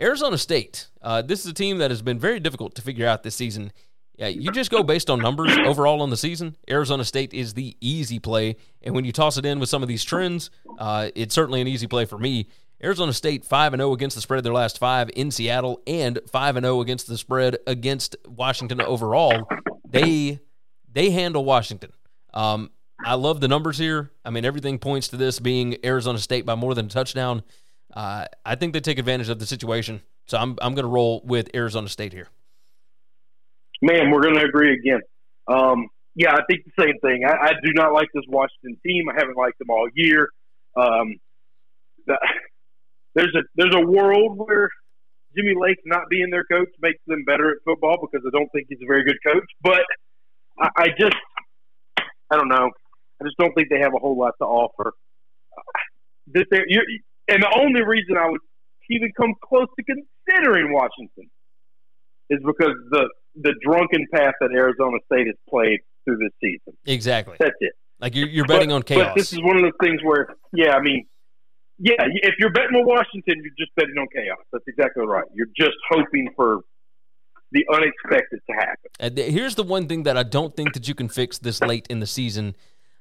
[0.00, 3.22] Arizona State, uh, this is a team that has been very difficult to figure out
[3.22, 3.72] this season.
[4.16, 6.56] Yeah, you just go based on numbers overall on the season.
[6.70, 9.88] Arizona State is the easy play, and when you toss it in with some of
[9.88, 12.48] these trends, uh, it's certainly an easy play for me.
[12.82, 16.56] Arizona State five and zero against the spread their last five in Seattle, and five
[16.56, 19.48] and zero against the spread against Washington overall.
[19.88, 20.40] They
[20.90, 21.92] they handle Washington.
[22.32, 22.70] Um,
[23.04, 24.10] I love the numbers here.
[24.24, 27.42] I mean, everything points to this being Arizona State by more than a touchdown.
[27.94, 31.22] Uh, I think they take advantage of the situation, so I'm I'm going to roll
[31.24, 32.28] with Arizona State here.
[33.82, 35.00] Man, we're going to agree again.
[35.48, 37.22] Um, yeah, I think the same thing.
[37.26, 39.08] I, I do not like this Washington team.
[39.08, 40.28] I haven't liked them all year.
[40.76, 41.16] Um,
[42.06, 42.16] the,
[43.14, 44.70] there's a there's a world where
[45.36, 48.66] Jimmy Lake not being their coach makes them better at football because I don't think
[48.68, 49.44] he's a very good coach.
[49.62, 49.82] But
[50.58, 51.16] I, I just
[52.30, 52.70] I don't know.
[53.20, 54.92] I just don't think they have a whole lot to offer.
[56.34, 56.84] You're,
[57.28, 58.40] and the only reason I would
[58.90, 61.30] even come close to considering Washington
[62.30, 66.76] is because the the drunken path that Arizona State has played through this season.
[66.86, 67.36] Exactly.
[67.38, 67.72] That's it.
[68.00, 69.08] Like you're, you're betting but, on chaos.
[69.08, 71.06] But this is one of those things where, yeah, I mean,
[71.78, 74.38] yeah, if you're betting on Washington, you're just betting on chaos.
[74.52, 75.24] That's exactly right.
[75.34, 76.60] You're just hoping for
[77.52, 78.90] the unexpected to happen.
[78.98, 81.60] And th- here's the one thing that I don't think that you can fix this
[81.60, 82.56] late in the season.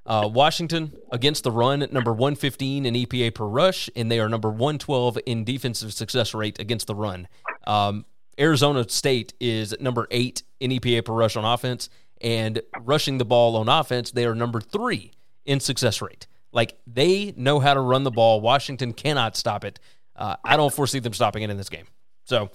[0.05, 4.29] Uh, Washington against the run, at number 115 in EPA per rush, and they are
[4.29, 7.27] number 112 in defensive success rate against the run.
[7.65, 8.05] Um,
[8.39, 11.89] Arizona State is number eight in EPA per rush on offense,
[12.21, 15.11] and rushing the ball on offense, they are number three
[15.45, 16.27] in success rate.
[16.51, 18.41] Like they know how to run the ball.
[18.41, 19.79] Washington cannot stop it.
[20.15, 21.85] Uh, I don't foresee them stopping it in this game.
[22.23, 22.49] So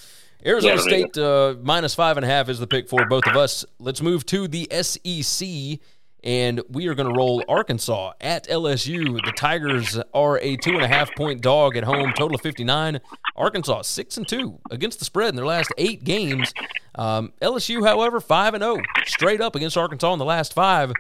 [0.45, 3.37] Arizona Yeah, State uh, minus five and a half is the pick for both of
[3.37, 3.65] us.
[3.79, 5.79] Let's move to the SEC,
[6.23, 9.15] and we are going to roll Arkansas at LSU.
[9.25, 12.65] The Tigers are a two and a half point dog at home, total of fifty
[12.65, 13.01] nine.
[13.37, 16.53] Arkansas six and two against the spread in their last eight games.
[16.95, 20.93] Um, LSU, however, five and zero straight up against Arkansas in the last five.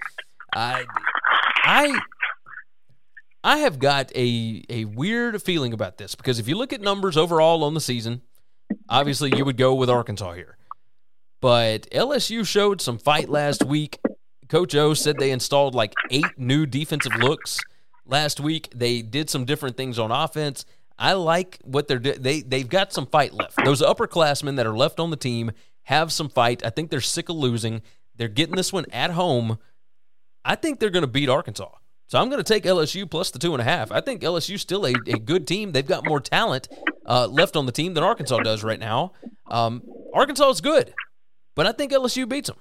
[0.54, 0.84] I,
[1.64, 2.00] I
[3.42, 7.16] I have got a a weird feeling about this because if you look at numbers
[7.16, 8.22] overall on the season,
[8.88, 10.56] obviously you would go with Arkansas here.
[11.40, 13.98] But LSU showed some fight last week.
[14.50, 17.60] Coach O said they installed like eight new defensive looks
[18.04, 18.68] last week.
[18.74, 20.64] They did some different things on offense.
[20.98, 22.20] I like what they're doing.
[22.20, 23.64] They they've got some fight left.
[23.64, 25.52] Those upperclassmen that are left on the team
[25.84, 26.64] have some fight.
[26.66, 27.80] I think they're sick of losing.
[28.16, 29.58] They're getting this one at home.
[30.44, 31.70] I think they're going to beat Arkansas.
[32.08, 33.92] So I'm going to take LSU plus the two and a half.
[33.92, 35.70] I think LSU's still a, a good team.
[35.70, 36.68] They've got more talent
[37.06, 39.12] uh, left on the team than Arkansas does right now.
[39.46, 39.82] Um,
[40.12, 40.92] Arkansas is good,
[41.54, 42.58] but I think LSU beats them.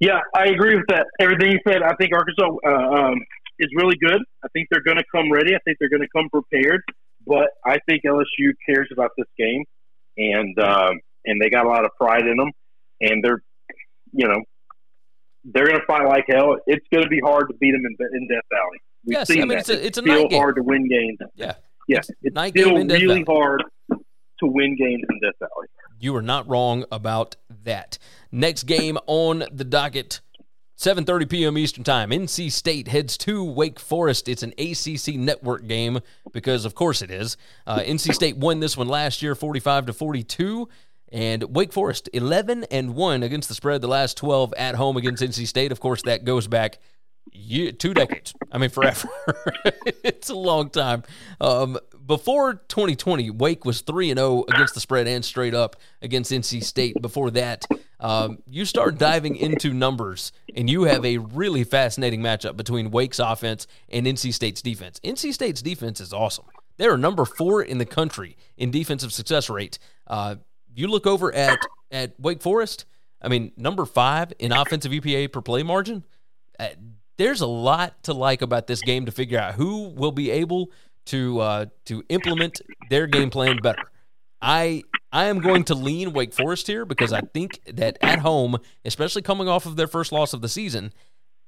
[0.00, 1.06] Yeah, I agree with that.
[1.20, 1.82] Everything you said.
[1.82, 3.18] I think Arkansas uh, um,
[3.58, 4.22] is really good.
[4.44, 5.54] I think they're going to come ready.
[5.54, 6.82] I think they're going to come prepared.
[7.26, 9.64] But I think LSU cares about this game,
[10.16, 12.50] and um, and they got a lot of pride in them,
[13.00, 13.42] and they're,
[14.12, 14.40] you know,
[15.44, 16.56] they're going to fight like hell.
[16.66, 18.78] It's going to be hard to beat them in, in Death Valley.
[19.04, 19.58] We've yes, seen I mean that.
[19.58, 20.40] it's a it's a still night game.
[20.40, 21.18] hard to win games.
[21.34, 21.54] Yeah,
[21.86, 23.64] Yeah, It's it's, night still game really hard
[24.40, 25.68] to win games in Death Valley.
[25.98, 27.98] You are not wrong about that.
[28.30, 30.20] Next game on the docket,
[30.78, 31.58] 7:30 p.m.
[31.58, 32.10] Eastern Time.
[32.10, 34.28] NC State heads to Wake Forest.
[34.28, 35.98] It's an ACC network game
[36.32, 37.36] because, of course, it is.
[37.66, 40.68] Uh, NC State won this one last year, 45 to 42,
[41.10, 43.80] and Wake Forest 11 and one against the spread.
[43.80, 45.72] The last 12 at home against NC State.
[45.72, 46.78] Of course, that goes back.
[47.32, 48.32] Year, two decades.
[48.52, 49.08] I mean, forever.
[50.04, 51.02] it's a long time.
[51.40, 51.78] Um,
[52.08, 56.64] before 2020, Wake was 3 and 0 against the spread and straight up against NC
[56.64, 57.00] State.
[57.02, 57.66] Before that,
[58.00, 63.18] um, you start diving into numbers, and you have a really fascinating matchup between Wake's
[63.18, 64.98] offense and NC State's defense.
[65.04, 66.46] NC State's defense is awesome.
[66.78, 69.78] They are number four in the country in defensive success rate.
[70.06, 70.36] Uh,
[70.74, 71.58] you look over at
[71.90, 72.86] at Wake Forest.
[73.20, 76.04] I mean, number five in offensive EPA per play margin.
[76.58, 76.68] Uh,
[77.18, 80.70] there's a lot to like about this game to figure out who will be able
[81.08, 83.82] to uh, to implement their game plan better.
[84.40, 88.58] I I am going to lean Wake Forest here because I think that at home,
[88.84, 90.92] especially coming off of their first loss of the season,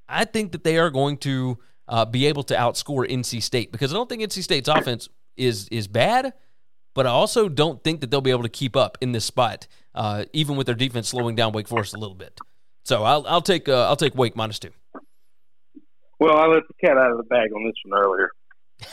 [0.09, 3.93] I think that they are going to uh, be able to outscore NC State because
[3.93, 6.33] I don't think NC State's offense is is bad,
[6.95, 9.67] but I also don't think that they'll be able to keep up in this spot,
[9.95, 12.39] uh, even with their defense slowing down Wake Forest a little bit.
[12.85, 14.71] So I'll I'll take uh, I'll take Wake minus two.
[16.19, 18.31] Well, I let the cat out of the bag on this one earlier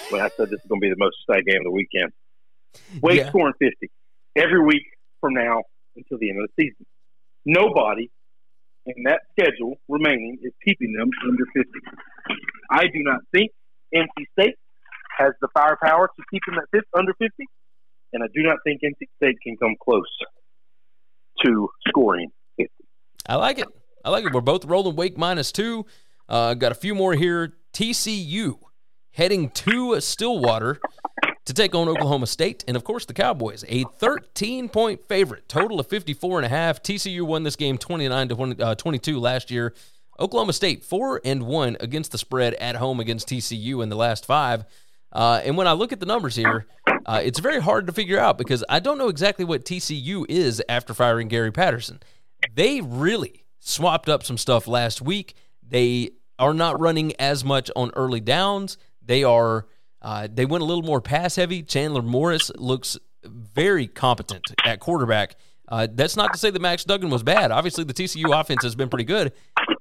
[0.10, 2.12] when I said this is going to be the most exciting game of the weekend.
[3.02, 3.30] Wake Yeah.
[3.30, 3.90] scoring 50
[4.36, 4.84] every week
[5.22, 5.64] from now
[5.96, 6.86] until the end of the season.
[7.46, 8.10] Nobody
[8.86, 11.70] in that schedule remaining is keeping them under 50.
[12.72, 13.52] I do not think
[13.94, 14.56] NC State
[15.18, 17.32] has the firepower to keep them at 50, under 50,
[18.14, 20.06] and I do not think NC State can come close
[21.46, 22.72] to scoring 50.
[23.28, 23.68] I like it.
[24.06, 24.34] I like it.
[24.34, 25.86] We're both rolling Wake minus two.
[26.30, 27.54] Uh, got a few more here.
[27.74, 28.60] TCU
[29.18, 30.80] heading to Stillwater
[31.46, 32.64] to take on Oklahoma State.
[32.68, 36.84] And of course, the Cowboys, a 13 point favorite, total of 54 and a half.
[36.84, 39.74] TCU won this game 29 to 20, uh, 22 last year.
[40.20, 44.24] Oklahoma State, 4 and 1 against the spread at home against TCU in the last
[44.24, 44.66] five.
[45.12, 46.68] Uh, and when I look at the numbers here,
[47.08, 50.62] uh, it's very hard to figure out because I don't know exactly what TCU is
[50.70, 52.02] after firing Gary Patterson.
[52.54, 55.34] They really swapped up some stuff last week.
[55.68, 58.78] They are not running as much on early downs.
[59.08, 59.66] They are
[60.02, 61.64] uh, they went a little more pass heavy.
[61.64, 65.36] Chandler Morris looks very competent at quarterback.
[65.68, 67.52] Uh, that's not to say that Max Duggan was bad.
[67.52, 69.34] Obviously, the TCU offense has been pretty good,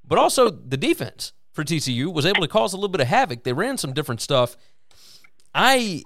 [0.07, 3.45] but also the defense for TCU was able to cause a little bit of havoc.
[3.45, 4.57] They ran some different stuff.
[5.55, 6.03] I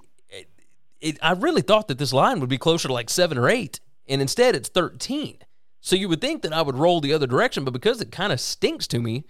[0.99, 3.79] it, I really thought that this line would be closer to like seven or eight,
[4.07, 5.37] and instead it's thirteen.
[5.79, 8.31] So you would think that I would roll the other direction, but because it kind
[8.31, 9.25] of stinks to me,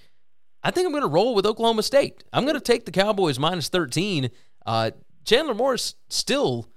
[0.63, 2.23] I think I'm going to roll with Oklahoma State.
[2.31, 4.29] I'm going to take the Cowboys minus 13.
[4.65, 4.91] Uh,
[5.25, 6.67] Chandler Morris still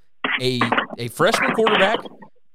[0.40, 0.60] a
[0.98, 1.98] a freshman quarterback.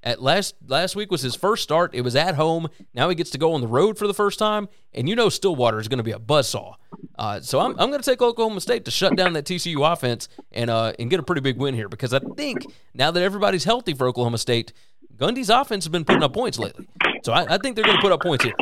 [0.01, 1.93] At last last week was his first start.
[1.93, 2.69] It was at home.
[2.93, 5.27] Now he gets to go on the road for the first time, and you know
[5.27, 6.75] Stillwater is going to be a buzzsaw.
[7.17, 10.29] Uh, so I'm, I'm going to take Oklahoma State to shut down that TCU offense
[10.53, 13.65] and uh, and get a pretty big win here because I think now that everybody's
[13.65, 14.71] healthy for Oklahoma State,
[15.17, 16.87] Gundy's offense has been putting up points lately.
[17.23, 18.53] So I, I think they're going to put up points here.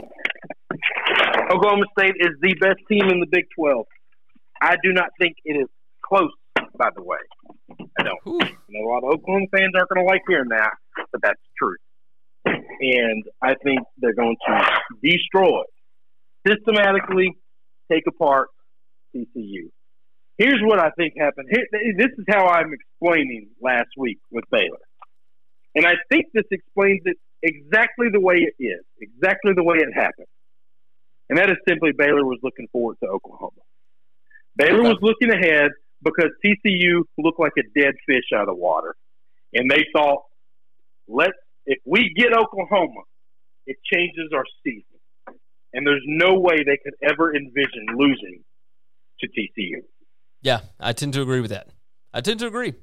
[1.52, 3.86] Oklahoma State is the best team in the Big 12.
[4.62, 5.68] I do not think it is
[6.04, 6.32] close,
[6.78, 7.18] by the way.
[8.00, 8.20] I don't.
[8.28, 8.40] Ooh.
[8.42, 10.74] I know a lot of Oklahoma fans aren't going to like hearing that,
[11.12, 11.78] but that's true.
[12.46, 14.66] And I think they're going to
[15.04, 15.64] destroy,
[16.48, 17.38] systematically
[17.92, 18.50] take apart
[19.16, 19.70] TCU.
[20.38, 21.50] Here's what I think happened.
[21.50, 21.66] Here,
[21.98, 24.78] this is how I'm explaining last week with Baylor.
[25.76, 29.94] And I think this explains it exactly the way it is, exactly the way it
[29.94, 30.28] happened.
[31.30, 33.62] And that is simply Baylor was looking forward to Oklahoma.
[34.56, 35.72] Baylor was looking ahead
[36.04, 38.96] because TCU looked like a dead fish out of the water.
[39.54, 40.24] And they thought,
[41.08, 41.32] let
[41.66, 43.02] if we get Oklahoma,
[43.66, 44.84] it changes our season.
[45.74, 48.44] And there's no way they could ever envision losing
[49.20, 49.82] to TCU.
[50.42, 51.70] Yeah, I tend to agree with that.
[52.14, 52.74] I tend to agree.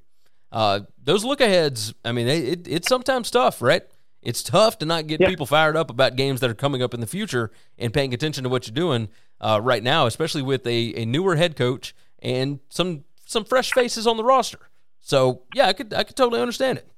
[0.52, 3.82] Uh, those look aheads, I mean, it, it's sometimes tough, right?
[4.24, 5.28] It's tough to not get Yeah.
[5.28, 8.42] people fired up about games that are coming up in the future and paying attention
[8.44, 9.08] to what you're doing.
[9.40, 14.06] uh, right now, especially with a, a newer head coach and some some fresh faces
[14.06, 14.70] on the roster.
[15.00, 16.88] So yeah, I could I could totally understand it.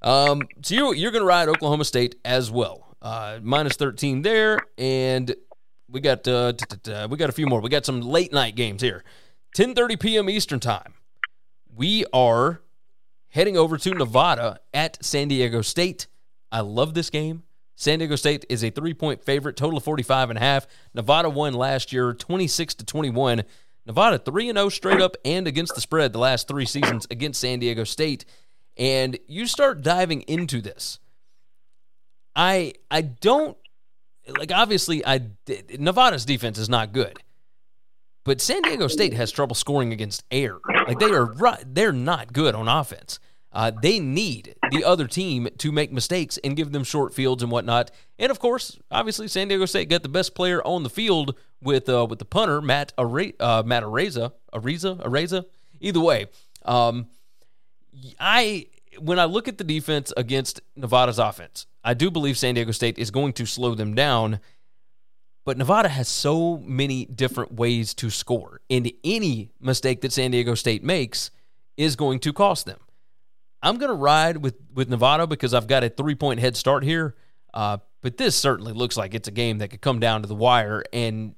[0.00, 4.58] Um, so you you're going to ride Oklahoma State as well, uh, minus 13 there,
[4.78, 5.34] and
[5.90, 6.54] we got uh,
[7.10, 7.60] we got a few more.
[7.60, 9.04] We got some late night games here,
[9.56, 10.30] 10:30 p.m.
[10.30, 10.94] Eastern time.
[11.74, 12.62] We are
[13.28, 16.06] heading over to Nevada at San Diego State.
[16.52, 17.42] I love this game.
[17.74, 20.66] San Diego State is a three point favorite, total of 45 and a half.
[20.94, 23.42] Nevada won last year 26 to 21.
[23.86, 27.58] Nevada 3 0 straight up and against the spread the last three seasons against San
[27.58, 28.24] Diego State.
[28.76, 31.00] And you start diving into this.
[32.36, 33.56] I I don't
[34.38, 35.20] like obviously I
[35.78, 37.18] Nevada's defense is not good.
[38.24, 40.58] But San Diego State has trouble scoring against air.
[40.86, 41.34] Like they are
[41.66, 43.18] they're not good on offense.
[43.52, 47.52] Uh, they need the other team to make mistakes and give them short fields and
[47.52, 47.90] whatnot.
[48.18, 51.88] And of course, obviously, San Diego State got the best player on the field with
[51.88, 55.44] uh, with the punter Matt Are- uh, Matt Araiza Ariza Araiza.
[55.80, 56.26] Either way,
[56.64, 57.06] um,
[58.18, 58.66] I
[58.98, 62.98] when I look at the defense against Nevada's offense, I do believe San Diego State
[62.98, 64.40] is going to slow them down.
[65.44, 70.54] But Nevada has so many different ways to score, and any mistake that San Diego
[70.54, 71.32] State makes
[71.76, 72.78] is going to cost them.
[73.62, 76.84] I'm going to ride with with Nevada because I've got a three point head start
[76.84, 77.14] here.
[77.54, 80.34] Uh, but this certainly looks like it's a game that could come down to the
[80.34, 81.34] wire, and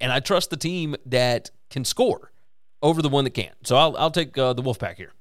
[0.00, 2.32] and I trust the team that can score
[2.82, 3.54] over the one that can't.
[3.64, 5.12] So I'll I'll take uh, the Wolfpack here.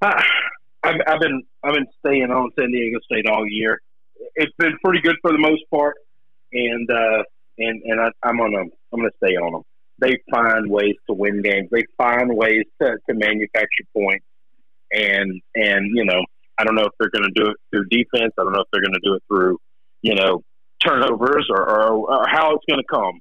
[0.00, 0.22] Uh,
[0.82, 3.80] I've, I've been I've been staying on San Diego State all year.
[4.34, 5.94] It's been pretty good for the most part,
[6.52, 7.22] and uh,
[7.58, 8.70] and and I, I'm on them.
[8.92, 9.62] I'm going to stay on them.
[9.98, 11.68] They find ways to win games.
[11.70, 14.24] They find ways to, to manufacture points,
[14.92, 16.22] and and you know
[16.58, 18.32] I don't know if they're going to do it through defense.
[18.38, 19.58] I don't know if they're going to do it through
[20.02, 20.42] you know
[20.84, 23.20] turnovers or, or, or how it's going to come.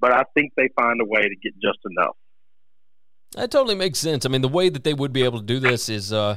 [0.00, 2.16] But I think they find a way to get just enough.
[3.36, 4.26] That totally makes sense.
[4.26, 6.36] I mean, the way that they would be able to do this is, uh,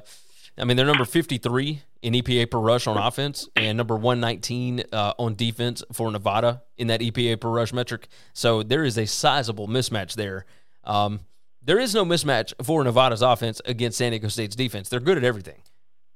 [0.57, 5.13] I mean, they're number 53 in EPA per rush on offense and number 119 uh,
[5.17, 8.07] on defense for Nevada in that EPA per rush metric.
[8.34, 10.45] So there is a sizable mismatch there.
[10.84, 11.21] Um,
[11.66, 14.88] there is no mismatch for Nevada's offense against San Diego State's defense.
[14.88, 15.61] They're good at everything.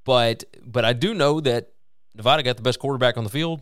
[0.05, 1.73] But but I do know that
[2.15, 3.61] Nevada got the best quarterback on the field.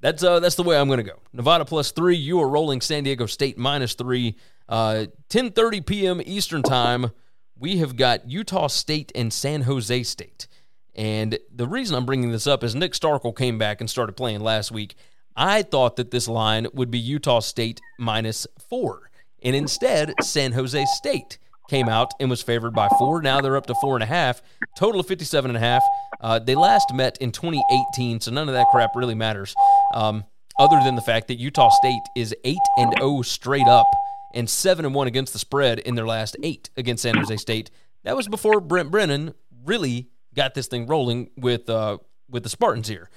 [0.00, 1.20] That's uh, that's the way I'm going to go.
[1.32, 2.16] Nevada plus three.
[2.16, 4.36] You are rolling San Diego State minus three.
[4.68, 6.22] Uh, 10:30 p.m.
[6.24, 7.10] Eastern time.
[7.56, 10.48] We have got Utah State and San Jose State.
[10.94, 14.40] And the reason I'm bringing this up is Nick Starkel came back and started playing
[14.40, 14.94] last week.
[15.36, 19.10] I thought that this line would be Utah State minus four.
[19.44, 21.38] And instead, San Jose State
[21.68, 23.22] came out and was favored by four.
[23.22, 24.42] Now they're up to four and a half.
[24.76, 25.82] Total of 57 and a half.
[26.20, 29.54] Uh, they last met in 2018, so none of that crap really matters.
[29.94, 30.24] Um,
[30.58, 33.86] other than the fact that Utah State is 8 and 0 straight up
[34.34, 37.70] and 7 and 1 against the spread in their last 8 against San Jose State.
[38.04, 39.34] That was before Brent Brennan
[39.64, 43.10] really got this thing rolling with uh, with the Spartans here.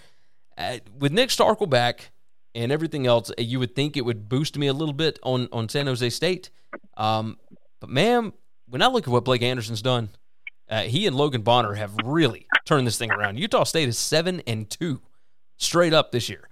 [0.57, 2.11] Uh, with Nick Starkel back
[2.57, 5.69] and everything else, you would think it would boost me a little bit on on
[5.69, 6.49] San Jose State.
[6.97, 7.37] Um,
[7.79, 8.33] but man,
[8.67, 10.09] when I look at what Blake Anderson's done,
[10.69, 13.37] uh, he and Logan Bonner have really turned this thing around.
[13.37, 15.01] Utah State is seven and two
[15.57, 16.49] straight up this year.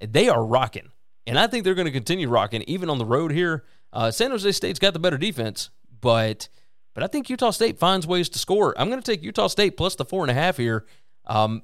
[0.00, 0.90] They are rocking,
[1.26, 3.64] and I think they're going to continue rocking even on the road here.
[3.92, 6.48] Uh, San Jose State's got the better defense, but
[6.94, 8.74] but I think Utah State finds ways to score.
[8.76, 10.84] I'm going to take Utah State plus the four and a half here.
[11.26, 11.62] Um,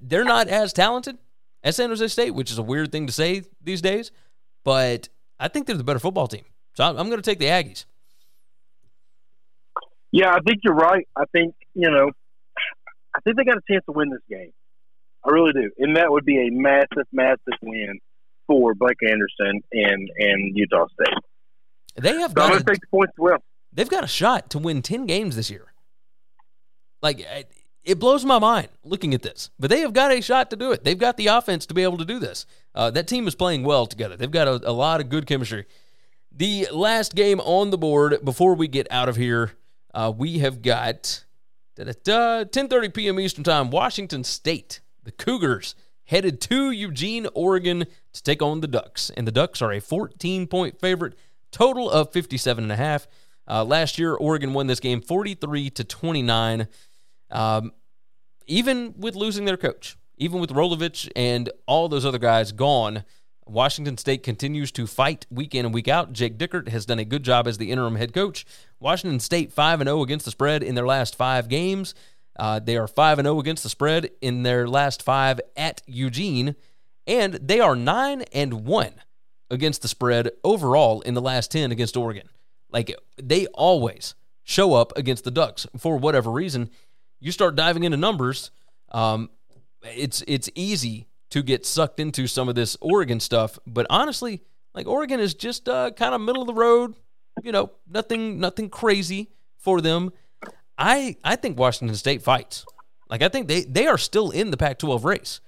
[0.00, 1.16] they're not as talented
[1.62, 4.10] as San Jose State, which is a weird thing to say these days,
[4.64, 5.08] but
[5.38, 6.44] I think they're the better football team.
[6.74, 7.84] So I'm going to take the Aggies.
[10.12, 11.06] Yeah, I think you're right.
[11.16, 12.10] I think you know,
[13.14, 14.50] I think they got a chance to win this game.
[15.24, 17.98] I really do, and that would be a massive, massive win
[18.46, 21.14] for Blake Anderson and and Utah State.
[21.96, 23.38] They have So got I'm a, to take the points well.
[23.72, 25.72] they've got a shot to win ten games this year.
[27.02, 27.20] Like
[27.84, 30.72] it- blows my mind looking at this, but they have got a shot to do
[30.72, 30.84] it.
[30.84, 32.46] They've got the offense to be able to do this.
[32.74, 34.16] Uh, that team is playing well together.
[34.16, 35.66] They've got a, a lot of good chemistry.
[36.32, 39.52] The last game on the board before we get out of here,
[39.92, 41.24] uh, we have got
[41.76, 43.18] 10:30 p.m.
[43.18, 43.70] Eastern Time.
[43.70, 45.74] Washington State, the Cougars,
[46.04, 50.46] headed to Eugene, Oregon, to take on the Ducks, and the Ducks are a 14
[50.46, 51.14] point favorite,
[51.50, 53.06] total of 57 and a half.
[53.48, 56.68] Uh, last year, Oregon won this game 43 to 29.
[57.30, 57.72] Um,
[58.46, 63.04] even with losing their coach, even with Rolovich and all those other guys gone,
[63.46, 66.12] Washington State continues to fight week in and week out.
[66.12, 68.46] Jake Dickert has done a good job as the interim head coach.
[68.78, 71.94] Washington State 5 0 against the spread in their last five games.
[72.38, 76.54] Uh, they are 5 0 against the spread in their last five at Eugene.
[77.06, 78.92] And they are 9 and 1
[79.50, 82.28] against the spread overall in the last 10 against Oregon.
[82.70, 84.14] Like they always
[84.44, 86.70] show up against the Ducks for whatever reason.
[87.20, 88.50] You start diving into numbers,
[88.92, 89.30] um,
[89.82, 93.58] it's it's easy to get sucked into some of this Oregon stuff.
[93.66, 94.42] But honestly,
[94.74, 96.94] like Oregon is just uh, kind of middle of the road.
[97.42, 100.12] You know, nothing nothing crazy for them.
[100.76, 102.64] I I think Washington State fights.
[103.08, 105.40] Like I think they they are still in the Pac-12 race.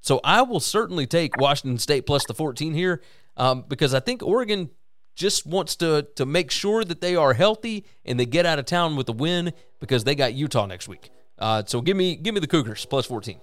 [0.00, 3.02] So I will certainly take Washington State plus the 14 here
[3.36, 4.70] um, because I think Oregon
[5.16, 8.66] just wants to to make sure that they are healthy and they get out of
[8.66, 11.10] town with a win because they got Utah next week.
[11.38, 13.40] Uh, so give me give me the Cougars plus 14.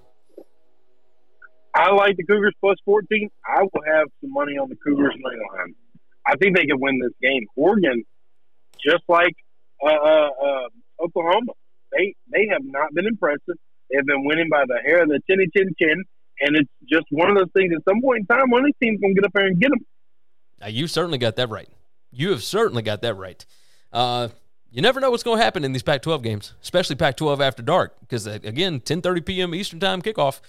[1.75, 3.29] I like the Cougars plus 14.
[3.45, 5.73] I will have some money on the Cougars money line.
[6.25, 7.45] I think they can win this game.
[7.55, 8.03] Oregon,
[8.79, 9.33] just like
[9.83, 10.67] uh, uh, uh,
[11.03, 11.53] Oklahoma,
[11.91, 13.57] they they have not been impressive.
[13.89, 16.03] They have been winning by the hair of the chinny chin chin,
[16.41, 17.73] and it's just one of those things.
[17.75, 19.59] At some point in time, one of these teams going to get up there and
[19.59, 19.85] get them.
[20.59, 21.69] Now, you certainly got that right.
[22.11, 23.45] You have certainly got that right.
[23.91, 24.29] Uh,
[24.73, 27.99] you never know what's going to happen in these Pac-12 games, especially Pac-12 after dark,
[27.99, 29.55] because uh, again, 10:30 p.m.
[29.55, 30.41] Eastern Time kickoff.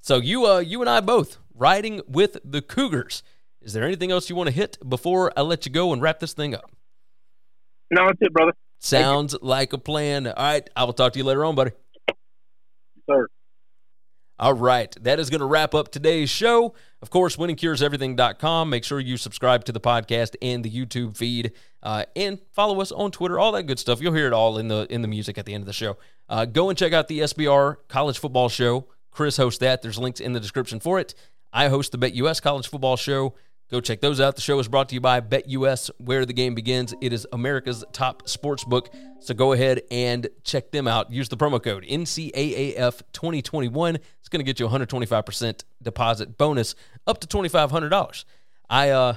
[0.00, 3.24] So you, uh, you and I both riding with the Cougars.
[3.60, 6.20] Is there anything else you want to hit before I let you go and wrap
[6.20, 6.70] this thing up?
[7.90, 8.52] No, that's it, brother.
[8.78, 10.28] Sounds like a plan.
[10.28, 11.72] All right, I will talk to you later on, buddy.
[13.10, 13.26] Sir.
[14.38, 16.74] All right, that is going to wrap up today's show.
[17.02, 18.70] Of course, winningcureseverything.com.
[18.70, 22.92] Make sure you subscribe to the podcast and the YouTube feed, uh, and follow us
[22.92, 23.40] on Twitter.
[23.40, 24.00] All that good stuff.
[24.00, 25.96] You'll hear it all in the in the music at the end of the show.
[26.28, 28.86] Uh, go and check out the SBR College Football Show.
[29.10, 29.82] Chris hosts that.
[29.82, 31.14] There's links in the description for it.
[31.52, 33.34] I host the BetUS College Football Show.
[33.72, 34.36] Go check those out.
[34.36, 36.92] The show is brought to you by BetUS, where the game begins.
[37.00, 38.90] It is America's top sports book.
[39.20, 41.10] So go ahead and check them out.
[41.10, 43.94] Use the promo code NCAAF2021.
[43.94, 46.74] It's going to get you 125% deposit bonus
[47.06, 48.24] up to $2,500.
[48.68, 49.14] I uh,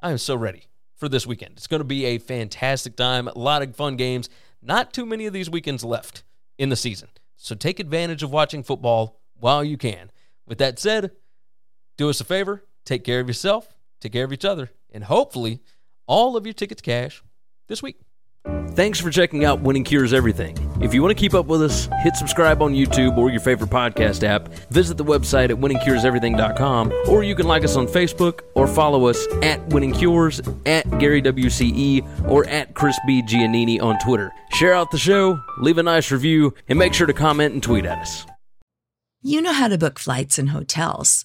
[0.00, 1.54] I am so ready for this weekend.
[1.56, 3.26] It's going to be a fantastic time.
[3.26, 4.28] A lot of fun games.
[4.60, 6.24] Not too many of these weekends left
[6.58, 7.08] in the season.
[7.38, 10.10] So take advantage of watching football while you can.
[10.46, 11.12] With that said,
[11.96, 15.60] do us a favor, take care of yourself, take care of each other, and hopefully
[16.06, 17.22] all of your tickets cash
[17.68, 17.96] this week.
[18.72, 20.58] Thanks for checking out Winning Cures Everything.
[20.82, 23.70] If you want to keep up with us, hit subscribe on YouTube or your favorite
[23.70, 24.48] podcast app.
[24.70, 29.24] Visit the website at winningcureseverything.com, or you can like us on Facebook or follow us
[29.42, 33.22] at Winning Cures, at Gary WCE, or at Chris B.
[33.22, 34.32] Giannini on Twitter.
[34.50, 37.86] Share out the show, leave a nice review, and make sure to comment and tweet
[37.86, 38.26] at us.
[39.22, 41.24] You know how to book flights and hotels.